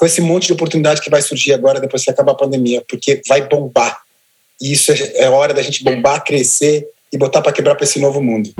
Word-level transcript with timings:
com 0.00 0.06
esse 0.06 0.22
monte 0.22 0.46
de 0.46 0.54
oportunidade 0.54 1.02
que 1.02 1.10
vai 1.10 1.20
surgir 1.20 1.52
agora 1.52 1.78
depois 1.78 2.02
que 2.02 2.10
acabar 2.10 2.32
a 2.32 2.34
pandemia, 2.34 2.82
porque 2.88 3.20
vai 3.28 3.46
bombar. 3.46 4.00
E 4.58 4.72
isso 4.72 4.90
é, 4.90 5.24
é 5.24 5.28
hora 5.28 5.52
da 5.52 5.60
gente 5.60 5.84
bombar, 5.84 6.24
crescer 6.24 6.88
e 7.12 7.18
botar 7.18 7.42
para 7.42 7.52
quebrar 7.52 7.74
para 7.74 7.84
esse 7.84 8.00
novo 8.00 8.22
mundo. 8.22 8.50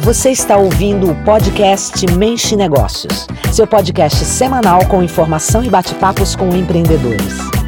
Você 0.00 0.30
está 0.30 0.58
ouvindo 0.58 1.10
o 1.10 1.24
podcast 1.24 2.04
Mente 2.18 2.54
Negócios, 2.54 3.26
seu 3.50 3.66
podcast 3.66 4.22
semanal 4.26 4.86
com 4.88 5.02
informação 5.02 5.64
e 5.64 5.70
bate-papos 5.70 6.36
com 6.36 6.54
empreendedores. 6.54 7.59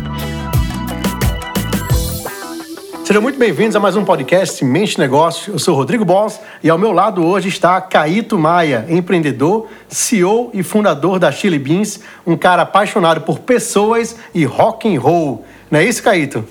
Sejam 3.13 3.21
muito 3.21 3.39
bem-vindos 3.39 3.77
a 3.77 3.79
mais 3.79 3.95
um 3.95 4.07
podcast 4.07 4.65
Mente 4.65 4.99
Negócios. 4.99 5.47
Eu 5.47 5.59
sou 5.59 5.77
Rodrigo 5.77 6.03
Boss 6.03 6.41
e 6.63 6.71
ao 6.71 6.79
meu 6.79 6.93
lado 6.93 7.23
hoje 7.23 7.47
está 7.47 7.79
Caíto 7.79 8.39
Maia, 8.39 8.87
empreendedor, 8.89 9.69
CEO 9.87 10.51
e 10.55 10.63
fundador 10.63 11.19
da 11.19 11.31
Chili 11.31 11.59
Beans, 11.59 12.01
um 12.27 12.39
cara 12.39 12.63
apaixonado 12.63 13.21
por 13.21 13.41
pessoas 13.41 14.17
e 14.35 14.47
rock 14.47 14.89
and 14.89 14.99
roll. 14.99 15.45
Não 15.71 15.79
é 15.79 15.85
isso, 15.85 16.03
Caíto? 16.03 16.43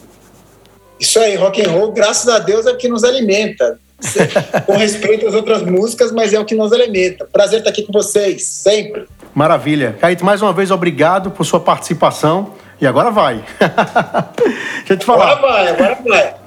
Isso 0.99 1.19
aí, 1.19 1.35
rock 1.35 1.65
and 1.65 1.71
roll, 1.71 1.93
graças 1.93 2.31
a 2.31 2.37
Deus, 2.37 2.67
é 2.67 2.71
o 2.71 2.77
que 2.77 2.87
nos 2.87 3.03
alimenta. 3.03 3.79
com 4.67 4.77
respeito 4.77 5.27
às 5.27 5.33
outras 5.33 5.63
músicas, 5.63 6.11
mas 6.11 6.31
é 6.31 6.39
o 6.39 6.45
que 6.45 6.53
nos 6.53 6.71
alimenta. 6.71 7.25
Prazer 7.25 7.57
estar 7.57 7.71
aqui 7.71 7.81
com 7.81 7.91
vocês, 7.91 8.45
sempre. 8.45 9.07
Maravilha. 9.33 9.95
Caíto, 9.99 10.23
mais 10.23 10.43
uma 10.43 10.53
vez, 10.53 10.69
obrigado 10.69 11.31
por 11.31 11.43
sua 11.43 11.59
participação. 11.59 12.53
E 12.79 12.85
agora 12.85 13.09
vai. 13.09 13.43
Deixa 14.77 14.93
eu 14.93 14.97
te 14.97 15.05
falar. 15.05 15.31
Agora 15.31 15.53
vai, 15.53 15.67
agora 15.69 15.97
vai. 16.07 16.40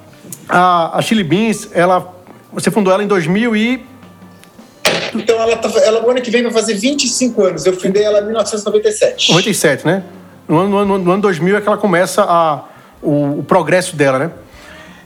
A, 0.47 0.97
a 0.97 1.01
Chili 1.01 1.23
Beans, 1.23 1.69
ela, 1.73 2.13
você 2.51 2.69
fundou 2.69 2.93
ela 2.93 3.03
em 3.03 3.07
2000 3.07 3.55
e... 3.55 3.85
Então, 5.13 5.41
ela, 5.41 5.55
tá, 5.57 5.69
ela 5.79 6.05
o 6.05 6.09
ano 6.09 6.21
que 6.21 6.29
vem 6.29 6.43
vai 6.43 6.51
fazer 6.51 6.75
25 6.75 7.43
anos. 7.43 7.65
Eu 7.65 7.79
fundei 7.79 8.03
ela 8.03 8.19
em 8.19 8.25
1997. 8.25 9.29
97, 9.29 9.85
né? 9.85 10.03
No 10.47 10.59
ano, 10.59 10.85
no, 10.85 10.97
no 10.97 11.11
ano 11.11 11.21
2000 11.21 11.57
é 11.57 11.61
que 11.61 11.67
ela 11.67 11.77
começa 11.77 12.23
a, 12.23 12.65
o, 13.01 13.39
o 13.39 13.43
progresso 13.43 13.95
dela, 13.95 14.19
né? 14.19 14.31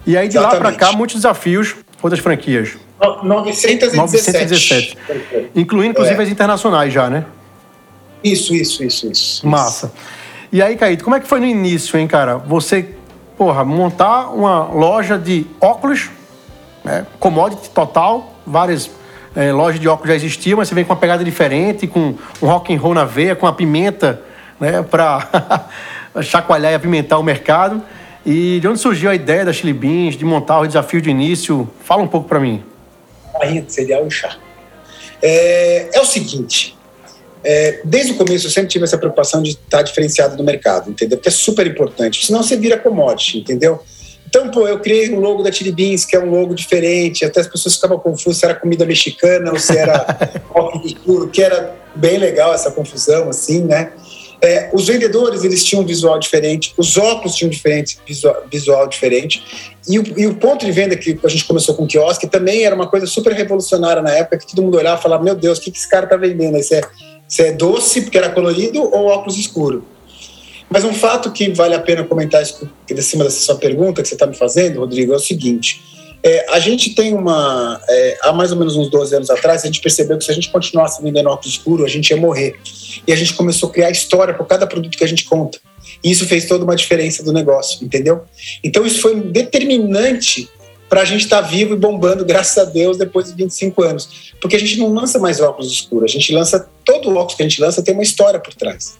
E 0.05 0.17
aí, 0.17 0.27
de 0.27 0.37
Exatamente. 0.37 0.63
lá 0.63 0.71
para 0.71 0.77
cá, 0.77 0.91
muitos 0.91 1.15
desafios. 1.15 1.75
Quantas 2.01 2.19
franquias? 2.19 2.77
917. 3.23 3.95
917. 3.95 4.97
Incluindo, 5.55 5.91
inclusive, 5.91 6.19
é. 6.19 6.23
as 6.23 6.29
internacionais 6.29 6.91
já, 6.91 7.09
né? 7.09 7.25
Isso, 8.23 8.53
isso, 8.53 8.83
isso, 8.83 9.09
isso. 9.11 9.47
Massa. 9.47 9.91
E 10.51 10.61
aí, 10.61 10.75
Caíto, 10.75 11.03
como 11.03 11.15
é 11.15 11.19
que 11.19 11.27
foi 11.27 11.39
no 11.39 11.45
início, 11.45 11.97
hein, 11.97 12.07
cara? 12.07 12.37
Você 12.37 12.95
porra, 13.39 13.63
montar 13.63 14.33
uma 14.33 14.65
loja 14.65 15.17
de 15.17 15.47
óculos, 15.61 16.09
né, 16.83 17.07
commodity 17.21 17.69
total, 17.69 18.33
várias 18.45 18.91
é, 19.33 19.53
lojas 19.53 19.79
de 19.79 19.87
óculos 19.87 20.09
já 20.09 20.15
existiam, 20.15 20.57
mas 20.57 20.67
você 20.67 20.75
vem 20.75 20.83
com 20.83 20.91
uma 20.91 20.99
pegada 20.99 21.23
diferente, 21.23 21.87
com 21.87 22.15
um 22.41 22.45
rock 22.45 22.75
and 22.75 22.77
roll 22.77 22.93
na 22.93 23.05
veia, 23.05 23.37
com 23.37 23.47
a 23.47 23.53
pimenta, 23.53 24.21
né, 24.59 24.83
para 24.83 25.65
chacoalhar 26.21 26.73
e 26.73 26.75
apimentar 26.75 27.17
o 27.17 27.23
mercado. 27.23 27.81
E 28.25 28.59
de 28.59 28.67
onde 28.67 28.77
surgiu 28.77 29.09
a 29.09 29.15
ideia 29.15 29.45
da 29.45 29.53
Chili 29.53 29.71
Beans, 29.71 30.17
de 30.17 30.25
montar 30.25 30.59
o 30.59 30.67
desafio 30.67 31.01
de 31.01 31.09
início? 31.09 31.69
Fala 31.85 32.03
um 32.03 32.07
pouco 32.07 32.27
para 32.27 32.41
mim. 32.41 32.61
De 33.41 33.71
cereal 33.71 34.05
e 34.05 34.11
chá. 34.11 34.35
É, 35.21 35.97
é 35.97 36.01
o 36.01 36.05
seguinte, 36.05 36.77
é, 37.43 37.81
desde 37.83 38.13
o 38.13 38.15
começo 38.15 38.47
eu 38.47 38.51
sempre 38.51 38.69
tive 38.69 38.83
essa 38.83 38.97
preocupação 38.97 39.41
de 39.41 39.51
estar 39.51 39.81
diferenciado 39.81 40.35
do 40.35 40.43
mercado, 40.43 40.89
entendeu? 40.89 41.17
Porque 41.17 41.29
é 41.29 41.31
super 41.31 41.65
importante, 41.65 42.25
senão 42.25 42.43
você 42.43 42.57
vira 42.57 42.77
commodity, 42.77 43.39
entendeu? 43.39 43.81
Então, 44.27 44.51
pô, 44.51 44.67
eu 44.67 44.79
criei 44.79 45.11
um 45.11 45.19
logo 45.19 45.41
da 45.41 45.51
Chili 45.51 45.71
Beans, 45.71 46.05
que 46.05 46.15
é 46.15 46.19
um 46.19 46.29
logo 46.29 46.53
diferente, 46.53 47.25
até 47.25 47.39
as 47.39 47.47
pessoas 47.47 47.75
ficavam 47.75 47.97
confusas 47.97 48.37
se 48.37 48.45
era 48.45 48.53
comida 48.53 48.85
mexicana 48.85 49.51
ou 49.51 49.57
se 49.57 49.75
era 49.75 50.05
escuro, 50.85 51.29
que 51.29 51.41
era 51.41 51.75
bem 51.95 52.19
legal 52.19 52.53
essa 52.53 52.69
confusão, 52.69 53.29
assim, 53.29 53.63
né? 53.63 53.91
É, 54.41 54.69
os 54.71 54.87
vendedores, 54.87 55.43
eles 55.43 55.65
tinham 55.65 55.83
um 55.83 55.85
visual 55.85 56.17
diferente, 56.17 56.73
os 56.77 56.95
óculos 56.95 57.35
tinham 57.35 57.47
um 57.47 57.51
diferente, 57.51 57.97
visual, 58.07 58.43
visual 58.49 58.87
diferente, 58.87 59.43
e 59.87 59.99
o, 59.99 60.03
e 60.17 60.27
o, 60.27 60.35
ponto 60.35 60.65
de 60.65 60.71
venda 60.71 60.95
que 60.95 61.19
a 61.21 61.27
gente 61.27 61.45
começou 61.45 61.75
com 61.75 61.83
o 61.83 61.87
quiosque 61.87 62.27
também 62.27 62.63
era 62.63 62.73
uma 62.73 62.87
coisa 62.87 63.05
super 63.05 63.33
revolucionária 63.33 64.01
na 64.01 64.11
época, 64.11 64.37
que 64.37 64.47
todo 64.47 64.63
mundo 64.63 64.77
olhava 64.77 64.99
e 64.99 65.03
falava, 65.03 65.23
meu 65.23 65.35
Deus, 65.35 65.57
o 65.57 65.61
que, 65.61 65.71
que 65.71 65.77
esse 65.77 65.89
cara 65.89 66.07
tá 66.07 66.15
vendendo? 66.15 66.55
Esse 66.55 66.75
é 66.75 66.81
se 67.29 67.43
é 67.43 67.51
doce 67.51 68.01
porque 68.01 68.17
era 68.17 68.29
colorido 68.29 68.81
ou 68.81 69.05
óculos 69.05 69.37
escuro. 69.37 69.85
Mas 70.69 70.83
um 70.83 70.93
fato 70.93 71.31
que 71.31 71.51
vale 71.51 71.75
a 71.75 71.79
pena 71.79 72.03
comentar 72.03 72.43
em 72.43 73.01
cima 73.01 73.23
dessa 73.23 73.39
sua 73.39 73.55
pergunta 73.55 74.01
que 74.01 74.07
você 74.07 74.15
está 74.15 74.27
me 74.27 74.35
fazendo, 74.35 74.79
Rodrigo, 74.79 75.13
é 75.13 75.15
o 75.15 75.19
seguinte: 75.19 75.81
é, 76.21 76.45
a 76.49 76.59
gente 76.59 76.93
tem 76.93 77.13
uma. 77.13 77.81
É, 77.87 78.17
há 78.23 78.33
mais 78.33 78.51
ou 78.51 78.57
menos 78.57 78.75
uns 78.75 78.89
12 78.89 79.15
anos 79.15 79.29
atrás, 79.29 79.63
a 79.63 79.67
gente 79.67 79.81
percebeu 79.81 80.17
que 80.17 80.25
se 80.25 80.31
a 80.31 80.33
gente 80.33 80.51
continuasse 80.51 81.01
vendendo 81.01 81.29
óculos 81.29 81.53
escuro, 81.53 81.85
a 81.85 81.87
gente 81.87 82.09
ia 82.09 82.17
morrer. 82.17 82.55
E 83.07 83.13
a 83.13 83.15
gente 83.15 83.33
começou 83.33 83.69
a 83.69 83.71
criar 83.71 83.89
história 83.89 84.33
por 84.33 84.45
cada 84.45 84.67
produto 84.67 84.97
que 84.97 85.03
a 85.03 85.07
gente 85.07 85.23
conta. 85.25 85.59
E 86.03 86.11
isso 86.11 86.27
fez 86.27 86.45
toda 86.45 86.63
uma 86.63 86.75
diferença 86.75 87.23
do 87.23 87.31
negócio, 87.31 87.83
entendeu? 87.83 88.23
Então, 88.63 88.85
isso 88.85 89.01
foi 89.01 89.19
determinante 89.19 90.49
para 90.89 91.01
a 91.01 91.05
gente 91.05 91.25
estar 91.25 91.43
tá 91.43 91.47
vivo 91.47 91.75
e 91.75 91.77
bombando, 91.77 92.25
graças 92.25 92.57
a 92.57 92.65
Deus, 92.65 92.97
depois 92.97 93.27
de 93.27 93.35
25 93.35 93.81
anos. 93.83 94.33
Porque 94.41 94.55
a 94.55 94.59
gente 94.59 94.77
não 94.79 94.91
lança 94.91 95.19
mais 95.19 95.39
óculos 95.39 95.71
escuros, 95.71 96.11
a 96.11 96.13
gente 96.13 96.33
lança, 96.33 96.69
todo 96.83 97.09
óculos 97.11 97.35
que 97.35 97.43
a 97.43 97.47
gente 97.47 97.61
lança 97.61 97.83
tem 97.83 97.93
uma 97.93 98.03
história 98.03 98.39
por 98.39 98.53
trás. 98.53 98.97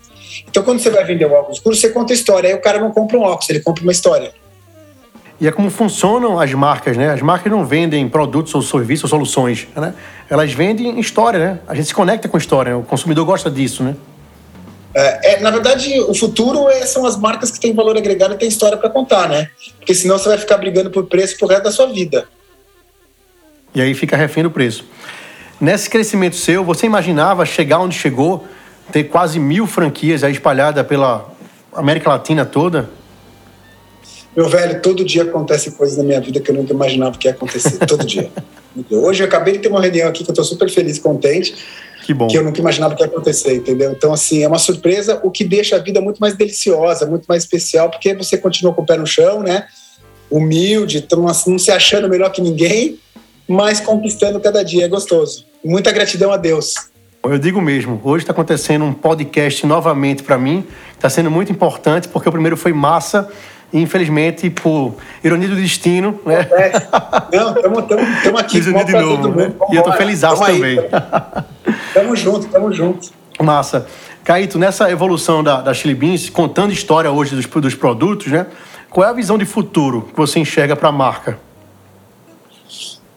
Então, 0.47 0.63
quando 0.63 0.79
você 0.79 0.89
vai 0.89 1.03
vender 1.03 1.25
o 1.25 1.33
óculos 1.33 1.57
escuro, 1.57 1.75
você 1.75 1.89
conta 1.89 2.13
a 2.13 2.15
história, 2.15 2.49
aí 2.49 2.55
o 2.55 2.61
cara 2.61 2.79
não 2.79 2.91
compra 2.91 3.17
um 3.17 3.21
óculos, 3.21 3.49
ele 3.49 3.59
compra 3.59 3.83
uma 3.83 3.91
história. 3.91 4.31
E 5.41 5.47
é 5.47 5.51
como 5.51 5.69
funcionam 5.69 6.37
as 6.37 6.53
marcas, 6.53 6.97
né? 6.97 7.11
As 7.11 7.21
marcas 7.21 7.49
não 7.49 7.65
vendem 7.65 8.07
produtos 8.09 8.53
ou 8.53 8.61
serviços 8.61 9.03
ou 9.03 9.09
soluções, 9.09 9.67
né? 9.73 9.93
Elas 10.29 10.51
vendem 10.51 10.99
história, 10.99 11.39
né? 11.39 11.59
A 11.65 11.73
gente 11.73 11.87
se 11.87 11.93
conecta 11.93 12.27
com 12.27 12.37
história, 12.37 12.77
o 12.77 12.83
consumidor 12.83 13.25
gosta 13.25 13.49
disso, 13.49 13.81
né? 13.81 13.95
É, 14.93 15.33
é, 15.33 15.39
na 15.39 15.51
verdade, 15.51 15.99
o 16.01 16.15
futuro 16.15 16.67
é, 16.69 16.85
são 16.85 17.05
as 17.05 17.15
marcas 17.17 17.51
que 17.51 17.59
têm 17.59 17.73
valor 17.73 17.95
agregado 17.97 18.33
e 18.33 18.37
têm 18.37 18.47
história 18.47 18.77
para 18.77 18.89
contar, 18.89 19.29
né? 19.29 19.49
Porque 19.77 19.93
senão 19.93 20.17
você 20.17 20.29
vai 20.29 20.37
ficar 20.37 20.57
brigando 20.57 20.89
por 20.89 21.05
preço 21.05 21.37
pro 21.37 21.47
resto 21.47 21.63
da 21.63 21.71
sua 21.71 21.87
vida. 21.87 22.27
E 23.73 23.81
aí 23.81 23.93
fica 23.93 24.17
refém 24.17 24.43
do 24.43 24.49
preço. 24.49 24.83
Nesse 25.61 25.89
crescimento 25.89 26.35
seu, 26.35 26.63
você 26.63 26.87
imaginava 26.87 27.45
chegar 27.45 27.79
onde 27.79 27.95
chegou, 27.95 28.47
ter 28.91 29.03
quase 29.03 29.39
mil 29.39 29.67
franquias 29.67 30.23
aí 30.23 30.31
espalhadas 30.31 30.85
pela 30.87 31.29
América 31.73 32.09
Latina 32.09 32.45
toda? 32.45 32.89
Meu 34.35 34.47
velho, 34.47 34.81
todo 34.81 35.03
dia 35.03 35.23
acontece 35.23 35.71
coisas 35.71 35.97
na 35.97 36.03
minha 36.03 36.21
vida 36.21 36.39
que 36.39 36.49
eu 36.49 36.55
nunca 36.55 36.73
imaginava 36.73 37.17
que 37.17 37.27
ia 37.27 37.33
acontecer. 37.33 37.77
todo 37.85 38.05
dia. 38.05 38.31
Hoje 38.89 39.21
eu 39.21 39.27
acabei 39.27 39.53
de 39.53 39.59
ter 39.59 39.67
uma 39.67 39.81
reunião 39.81 40.07
aqui 40.07 40.23
que 40.23 40.29
eu 40.29 40.33
estou 40.33 40.45
super 40.45 40.69
feliz 40.69 40.97
contente 40.97 41.55
que 42.09 42.13
bom. 42.15 42.25
Que 42.25 42.39
eu 42.39 42.43
nunca 42.43 42.59
imaginava 42.59 42.95
que 42.95 43.03
ia 43.03 43.05
acontecer, 43.05 43.53
entendeu? 43.53 43.91
Então, 43.91 44.11
assim, 44.11 44.41
é 44.41 44.47
uma 44.47 44.57
surpresa, 44.57 45.21
o 45.23 45.29
que 45.29 45.43
deixa 45.43 45.75
a 45.75 45.79
vida 45.79 46.01
muito 46.01 46.17
mais 46.17 46.35
deliciosa, 46.35 47.05
muito 47.05 47.25
mais 47.27 47.43
especial, 47.43 47.87
porque 47.87 48.15
você 48.15 48.35
continua 48.35 48.73
com 48.73 48.81
o 48.81 48.85
pé 48.85 48.97
no 48.97 49.05
chão, 49.05 49.43
né? 49.43 49.67
Humilde, 50.27 51.07
não 51.45 51.59
se 51.59 51.69
achando 51.69 52.09
melhor 52.09 52.31
que 52.31 52.41
ninguém, 52.41 52.97
mas 53.47 53.79
conquistando 53.79 54.39
cada 54.39 54.63
dia. 54.63 54.85
É 54.85 54.87
gostoso. 54.87 55.45
Muita 55.63 55.91
gratidão 55.91 56.31
a 56.31 56.37
Deus. 56.37 56.73
Eu 57.23 57.37
digo 57.37 57.61
mesmo, 57.61 58.01
hoje 58.03 58.23
está 58.23 58.31
acontecendo 58.31 58.85
um 58.85 58.93
podcast 58.93 59.67
novamente 59.67 60.23
para 60.23 60.37
mim, 60.37 60.65
está 60.95 61.11
sendo 61.11 61.29
muito 61.29 61.51
importante, 61.51 62.07
porque 62.07 62.27
o 62.27 62.31
primeiro 62.31 62.57
foi 62.57 62.73
massa, 62.73 63.29
infelizmente, 63.73 64.49
por 64.49 64.95
ironia 65.23 65.47
do 65.47 65.55
destino, 65.55 66.19
né? 66.25 66.47
É. 66.51 67.37
Não, 67.37 67.55
estamos 67.55 68.39
aqui. 68.39 68.59
de 68.59 68.93
novo, 68.93 69.29
né? 69.29 69.51
E 69.71 69.75
eu 69.75 69.79
estou 69.79 69.93
feliz 69.93 70.21
também. 70.21 70.77
Tamo 71.93 72.15
junto, 72.15 72.47
tamo 72.47 72.71
junto. 72.71 73.09
Massa. 73.41 73.87
Caíto, 74.23 74.59
nessa 74.59 74.91
evolução 74.91 75.43
da, 75.43 75.61
da 75.61 75.73
Chili 75.73 75.95
Beans, 75.95 76.29
contando 76.29 76.71
história 76.71 77.09
hoje 77.11 77.35
dos, 77.35 77.45
dos 77.45 77.75
produtos, 77.75 78.27
né? 78.27 78.45
Qual 78.89 79.05
é 79.05 79.09
a 79.09 79.13
visão 79.13 79.37
de 79.37 79.45
futuro 79.45 80.07
que 80.11 80.17
você 80.17 80.39
enxerga 80.39 80.75
para 80.75 80.89
a 80.89 80.91
marca? 80.91 81.39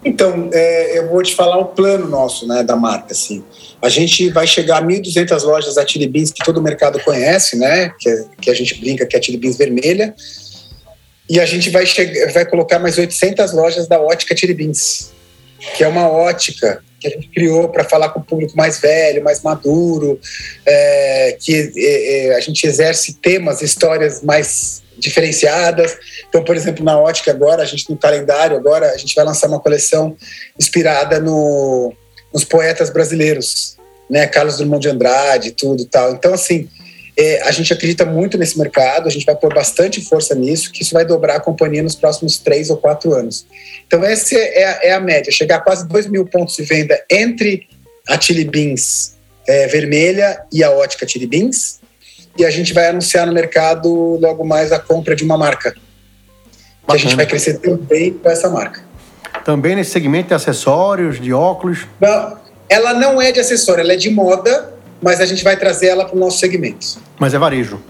Então, 0.04 0.50
é, 0.52 0.98
eu 0.98 1.08
vou 1.08 1.22
te 1.22 1.34
falar 1.34 1.58
o 1.58 1.66
plano 1.66 2.08
nosso, 2.08 2.46
né, 2.46 2.62
da 2.62 2.74
marca, 2.74 3.12
assim. 3.12 3.44
A 3.80 3.88
gente 3.88 4.30
vai 4.30 4.46
chegar 4.46 4.78
a 4.78 4.82
1.200 4.82 5.42
lojas 5.42 5.76
da 5.76 5.86
Chili 5.86 6.08
Beans 6.08 6.32
que 6.32 6.44
todo 6.44 6.58
o 6.58 6.62
mercado 6.62 6.98
conhece, 7.00 7.56
né, 7.56 7.92
que, 7.98 8.26
que 8.40 8.50
a 8.50 8.54
gente 8.54 8.80
brinca 8.80 9.06
que 9.06 9.14
é 9.14 9.18
a 9.18 9.22
Chili 9.22 9.38
Beans 9.38 9.56
vermelha. 9.56 10.14
E 11.28 11.38
a 11.38 11.46
gente 11.46 11.70
vai, 11.70 11.86
chegar, 11.86 12.32
vai 12.32 12.44
colocar 12.44 12.78
mais 12.78 12.98
800 12.98 13.52
lojas 13.52 13.86
da 13.86 14.00
Ótica 14.00 14.36
Chili 14.36 14.54
Beans, 14.54 15.12
que 15.76 15.84
é 15.84 15.88
uma 15.88 16.08
ótica 16.08 16.82
que 16.98 17.06
a 17.08 17.10
gente 17.10 17.28
criou 17.28 17.68
para 17.68 17.84
falar 17.84 18.10
com 18.10 18.20
o 18.20 18.24
público 18.24 18.56
mais 18.56 18.78
velho, 18.80 19.22
mais 19.22 19.42
maduro, 19.42 20.20
é, 20.66 21.36
que 21.40 21.72
é, 21.76 22.26
é, 22.28 22.36
a 22.36 22.40
gente 22.40 22.64
exerce 22.64 23.14
temas, 23.14 23.62
histórias 23.62 24.22
mais 24.22 24.81
diferenciadas. 25.02 25.98
Então, 26.28 26.42
por 26.44 26.56
exemplo, 26.56 26.84
na 26.84 26.98
ótica 26.98 27.30
agora, 27.30 27.62
a 27.62 27.66
gente 27.66 27.90
no 27.90 27.96
calendário 27.96 28.56
agora, 28.56 28.90
a 28.92 28.96
gente 28.96 29.14
vai 29.14 29.24
lançar 29.24 29.48
uma 29.48 29.60
coleção 29.60 30.16
inspirada 30.58 31.20
no, 31.20 31.92
nos 32.32 32.44
poetas 32.44 32.88
brasileiros, 32.90 33.76
né, 34.08 34.26
Carlos 34.26 34.56
Drummond 34.56 34.80
de 34.80 34.88
Andrade, 34.88 35.50
tudo 35.52 35.84
tal. 35.84 36.12
Então, 36.12 36.32
assim, 36.32 36.68
é, 37.18 37.42
a 37.42 37.50
gente 37.50 37.72
acredita 37.72 38.06
muito 38.06 38.38
nesse 38.38 38.58
mercado, 38.58 39.06
a 39.06 39.10
gente 39.10 39.26
vai 39.26 39.36
pôr 39.36 39.52
bastante 39.52 40.00
força 40.00 40.34
nisso, 40.34 40.72
que 40.72 40.82
isso 40.82 40.94
vai 40.94 41.04
dobrar 41.04 41.36
a 41.36 41.40
companhia 41.40 41.82
nos 41.82 41.94
próximos 41.94 42.38
três 42.38 42.70
ou 42.70 42.76
quatro 42.76 43.12
anos. 43.12 43.46
Então, 43.86 44.02
essa 44.04 44.36
é 44.36 44.64
a, 44.64 44.80
é 44.84 44.92
a 44.92 45.00
média, 45.00 45.30
chegar 45.32 45.56
a 45.56 45.60
quase 45.60 45.86
2 45.86 46.06
mil 46.06 46.24
pontos 46.24 46.56
de 46.56 46.62
venda 46.62 46.98
entre 47.10 47.66
a 48.08 48.18
Chili 48.20 48.44
Beans 48.44 49.12
é, 49.46 49.66
vermelha 49.66 50.42
e 50.52 50.62
a 50.62 50.70
ótica 50.70 51.06
Tiribins. 51.06 51.80
E 52.38 52.44
a 52.44 52.50
gente 52.50 52.72
vai 52.72 52.88
anunciar 52.88 53.26
no 53.26 53.32
mercado 53.32 54.18
logo 54.20 54.44
mais 54.44 54.72
a 54.72 54.78
compra 54.78 55.14
de 55.14 55.24
uma 55.24 55.36
marca. 55.36 55.72
Que 55.72 56.94
a 56.94 56.96
gente 56.96 57.14
vai 57.14 57.26
crescer 57.26 57.58
também 57.58 58.12
com 58.12 58.28
essa 58.28 58.48
marca. 58.48 58.82
Também 59.44 59.76
nesse 59.76 59.90
segmento 59.90 60.28
de 60.28 60.34
acessórios, 60.34 61.20
de 61.20 61.32
óculos? 61.32 61.86
Não, 62.00 62.38
ela 62.68 62.94
não 62.94 63.20
é 63.20 63.32
de 63.32 63.40
acessório, 63.40 63.82
ela 63.82 63.92
é 63.92 63.96
de 63.96 64.10
moda, 64.10 64.72
mas 65.00 65.20
a 65.20 65.26
gente 65.26 65.44
vai 65.44 65.56
trazer 65.56 65.88
ela 65.88 66.04
para 66.04 66.16
o 66.16 66.18
nosso 66.18 66.38
segmento. 66.38 66.98
Mas 67.18 67.34
é 67.34 67.38
varejo? 67.38 67.80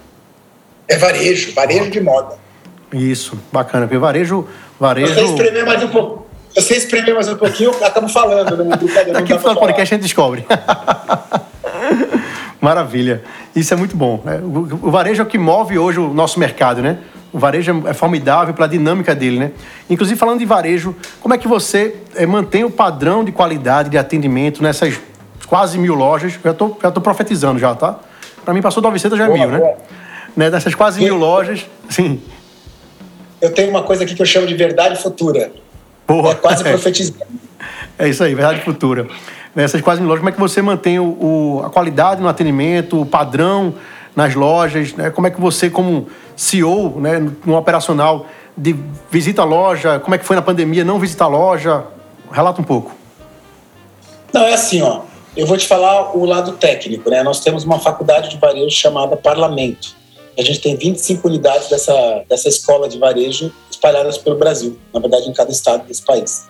É 0.88 0.96
varejo, 0.96 1.52
varejo 1.54 1.90
de 1.90 2.00
moda. 2.00 2.36
Isso, 2.92 3.38
bacana. 3.50 3.86
Porque 3.86 3.98
varejo. 3.98 4.46
varejo... 4.78 5.14
Você 5.14 5.22
espremer 5.22 5.66
mais 5.66 5.82
um 5.82 5.88
pouco. 5.88 6.26
Você 6.54 6.74
espremer 6.74 7.14
mais 7.14 7.28
um 7.28 7.36
pouquinho, 7.36 7.70
acabo 7.82 8.08
falando, 8.08 8.62
né? 8.62 8.74
Aqui 9.14 9.32
no 9.32 9.38
final 9.38 9.54
do 9.54 9.60
podcast 9.60 9.94
a 9.94 9.96
gente 9.96 10.02
descobre. 10.02 10.44
Maravilha. 12.62 13.22
Isso 13.56 13.74
é 13.74 13.76
muito 13.76 13.96
bom. 13.96 14.22
É, 14.24 14.36
o 14.36 14.88
varejo 14.88 15.20
é 15.20 15.24
o 15.24 15.26
que 15.26 15.36
move 15.36 15.76
hoje 15.76 15.98
o 15.98 16.14
nosso 16.14 16.38
mercado, 16.38 16.80
né? 16.80 16.98
O 17.32 17.38
varejo 17.38 17.82
é 17.88 17.92
formidável 17.92 18.54
pela 18.54 18.68
dinâmica 18.68 19.16
dele, 19.16 19.36
né? 19.36 19.50
Inclusive, 19.90 20.16
falando 20.16 20.38
de 20.38 20.44
varejo, 20.44 20.94
como 21.20 21.34
é 21.34 21.38
que 21.38 21.48
você 21.48 21.96
é, 22.14 22.24
mantém 22.24 22.62
o 22.62 22.70
padrão 22.70 23.24
de 23.24 23.32
qualidade 23.32 23.90
de 23.90 23.98
atendimento 23.98 24.62
nessas 24.62 25.00
quase 25.48 25.76
mil 25.76 25.94
lojas? 25.94 26.38
Já 26.42 26.52
estou 26.52 26.78
já 26.80 26.92
tô 26.92 27.00
profetizando 27.00 27.58
já, 27.58 27.74
tá? 27.74 27.98
Para 28.44 28.54
mim, 28.54 28.62
passou 28.62 28.80
900, 28.80 29.18
já 29.18 29.24
é 29.24 29.26
boa, 29.26 29.38
mil, 29.38 29.48
né? 29.48 29.58
boa. 29.58 29.70
né? 29.70 29.76
né? 30.36 30.50
Nessas 30.50 30.74
quase 30.76 31.00
mil 31.00 31.16
lojas, 31.16 31.66
sim. 31.90 32.22
Eu 33.40 33.52
tenho 33.52 33.70
uma 33.70 33.82
coisa 33.82 34.04
aqui 34.04 34.14
que 34.14 34.22
eu 34.22 34.26
chamo 34.26 34.46
de 34.46 34.54
verdade 34.54 35.02
futura. 35.02 35.50
Boa. 36.06 36.30
É 36.30 36.34
quase 36.36 36.62
profetizando. 36.64 37.26
É 37.98 38.08
isso 38.08 38.22
aí, 38.22 38.36
verdade 38.36 38.60
futura. 38.60 39.08
Nessas 39.54 39.80
quase 39.82 40.00
mil 40.00 40.08
lojas, 40.08 40.20
como 40.20 40.30
é 40.30 40.32
que 40.32 40.40
você 40.40 40.62
mantém 40.62 40.98
o, 40.98 41.04
o, 41.04 41.62
a 41.64 41.70
qualidade 41.70 42.22
no 42.22 42.28
atendimento, 42.28 43.00
o 43.00 43.06
padrão 43.06 43.74
nas 44.16 44.34
lojas? 44.34 44.94
Né? 44.94 45.10
Como 45.10 45.26
é 45.26 45.30
que 45.30 45.40
você, 45.40 45.68
como 45.68 46.08
CEO, 46.34 46.98
né, 46.98 47.30
no 47.44 47.56
operacional, 47.56 48.26
de 48.56 48.74
visita 49.10 49.42
a 49.42 49.44
loja, 49.44 50.00
como 50.00 50.14
é 50.14 50.18
que 50.18 50.24
foi 50.24 50.36
na 50.36 50.42
pandemia, 50.42 50.84
não 50.84 50.98
visitar 50.98 51.26
a 51.26 51.28
loja? 51.28 51.84
Relata 52.30 52.60
um 52.60 52.64
pouco. 52.64 52.92
Não, 54.32 54.42
é 54.42 54.54
assim, 54.54 54.80
ó. 54.80 55.02
Eu 55.36 55.46
vou 55.46 55.56
te 55.56 55.66
falar 55.66 56.16
o 56.16 56.24
lado 56.24 56.52
técnico, 56.52 57.08
né? 57.10 57.22
Nós 57.22 57.40
temos 57.40 57.64
uma 57.64 57.78
faculdade 57.78 58.30
de 58.30 58.38
varejo 58.38 58.74
chamada 58.74 59.16
Parlamento. 59.16 59.94
A 60.38 60.42
gente 60.42 60.60
tem 60.60 60.76
25 60.76 61.28
unidades 61.28 61.68
dessa, 61.68 62.24
dessa 62.28 62.48
escola 62.48 62.88
de 62.88 62.98
varejo 62.98 63.52
espalhadas 63.70 64.16
pelo 64.16 64.36
Brasil, 64.36 64.78
na 64.92 65.00
verdade 65.00 65.28
em 65.28 65.32
cada 65.32 65.50
estado 65.50 65.86
desse 65.86 66.02
país. 66.02 66.48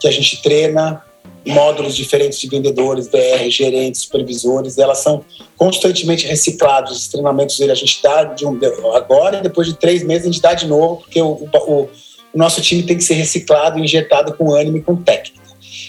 Que 0.00 0.08
a 0.08 0.10
gente 0.10 0.42
treina 0.42 1.02
módulos 1.46 1.94
diferentes 1.94 2.38
de 2.38 2.48
vendedores, 2.48 3.06
BR, 3.08 3.50
gerentes, 3.50 4.02
supervisores, 4.02 4.78
elas 4.78 4.98
são 4.98 5.24
constantemente 5.56 6.26
reciclados. 6.26 6.96
Os 6.96 7.08
treinamentos 7.08 7.60
a 7.60 7.74
gente 7.74 8.02
dá 8.02 8.24
de 8.24 8.46
um, 8.46 8.58
agora 8.94 9.38
e 9.38 9.42
depois 9.42 9.66
de 9.66 9.74
três 9.74 10.02
meses 10.02 10.22
a 10.22 10.30
gente 10.30 10.40
dá 10.40 10.54
de 10.54 10.66
novo, 10.66 10.96
porque 10.96 11.20
o, 11.20 11.48
o, 11.52 11.82
o 11.82 11.90
nosso 12.34 12.60
time 12.62 12.82
tem 12.82 12.96
que 12.96 13.04
ser 13.04 13.14
reciclado, 13.14 13.78
injetado 13.78 14.34
com 14.34 14.52
ânimo 14.52 14.78
e 14.78 14.82
com 14.82 14.96
técnica. 14.96 15.44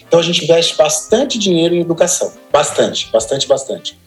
Então 0.08 0.20
a 0.20 0.24
gente 0.24 0.44
investe 0.44 0.76
bastante 0.76 1.40
dinheiro 1.40 1.74
em 1.74 1.82
educação, 1.82 2.34
bastante, 2.52 3.10
bastante, 3.12 3.48
bastante. 3.48 3.98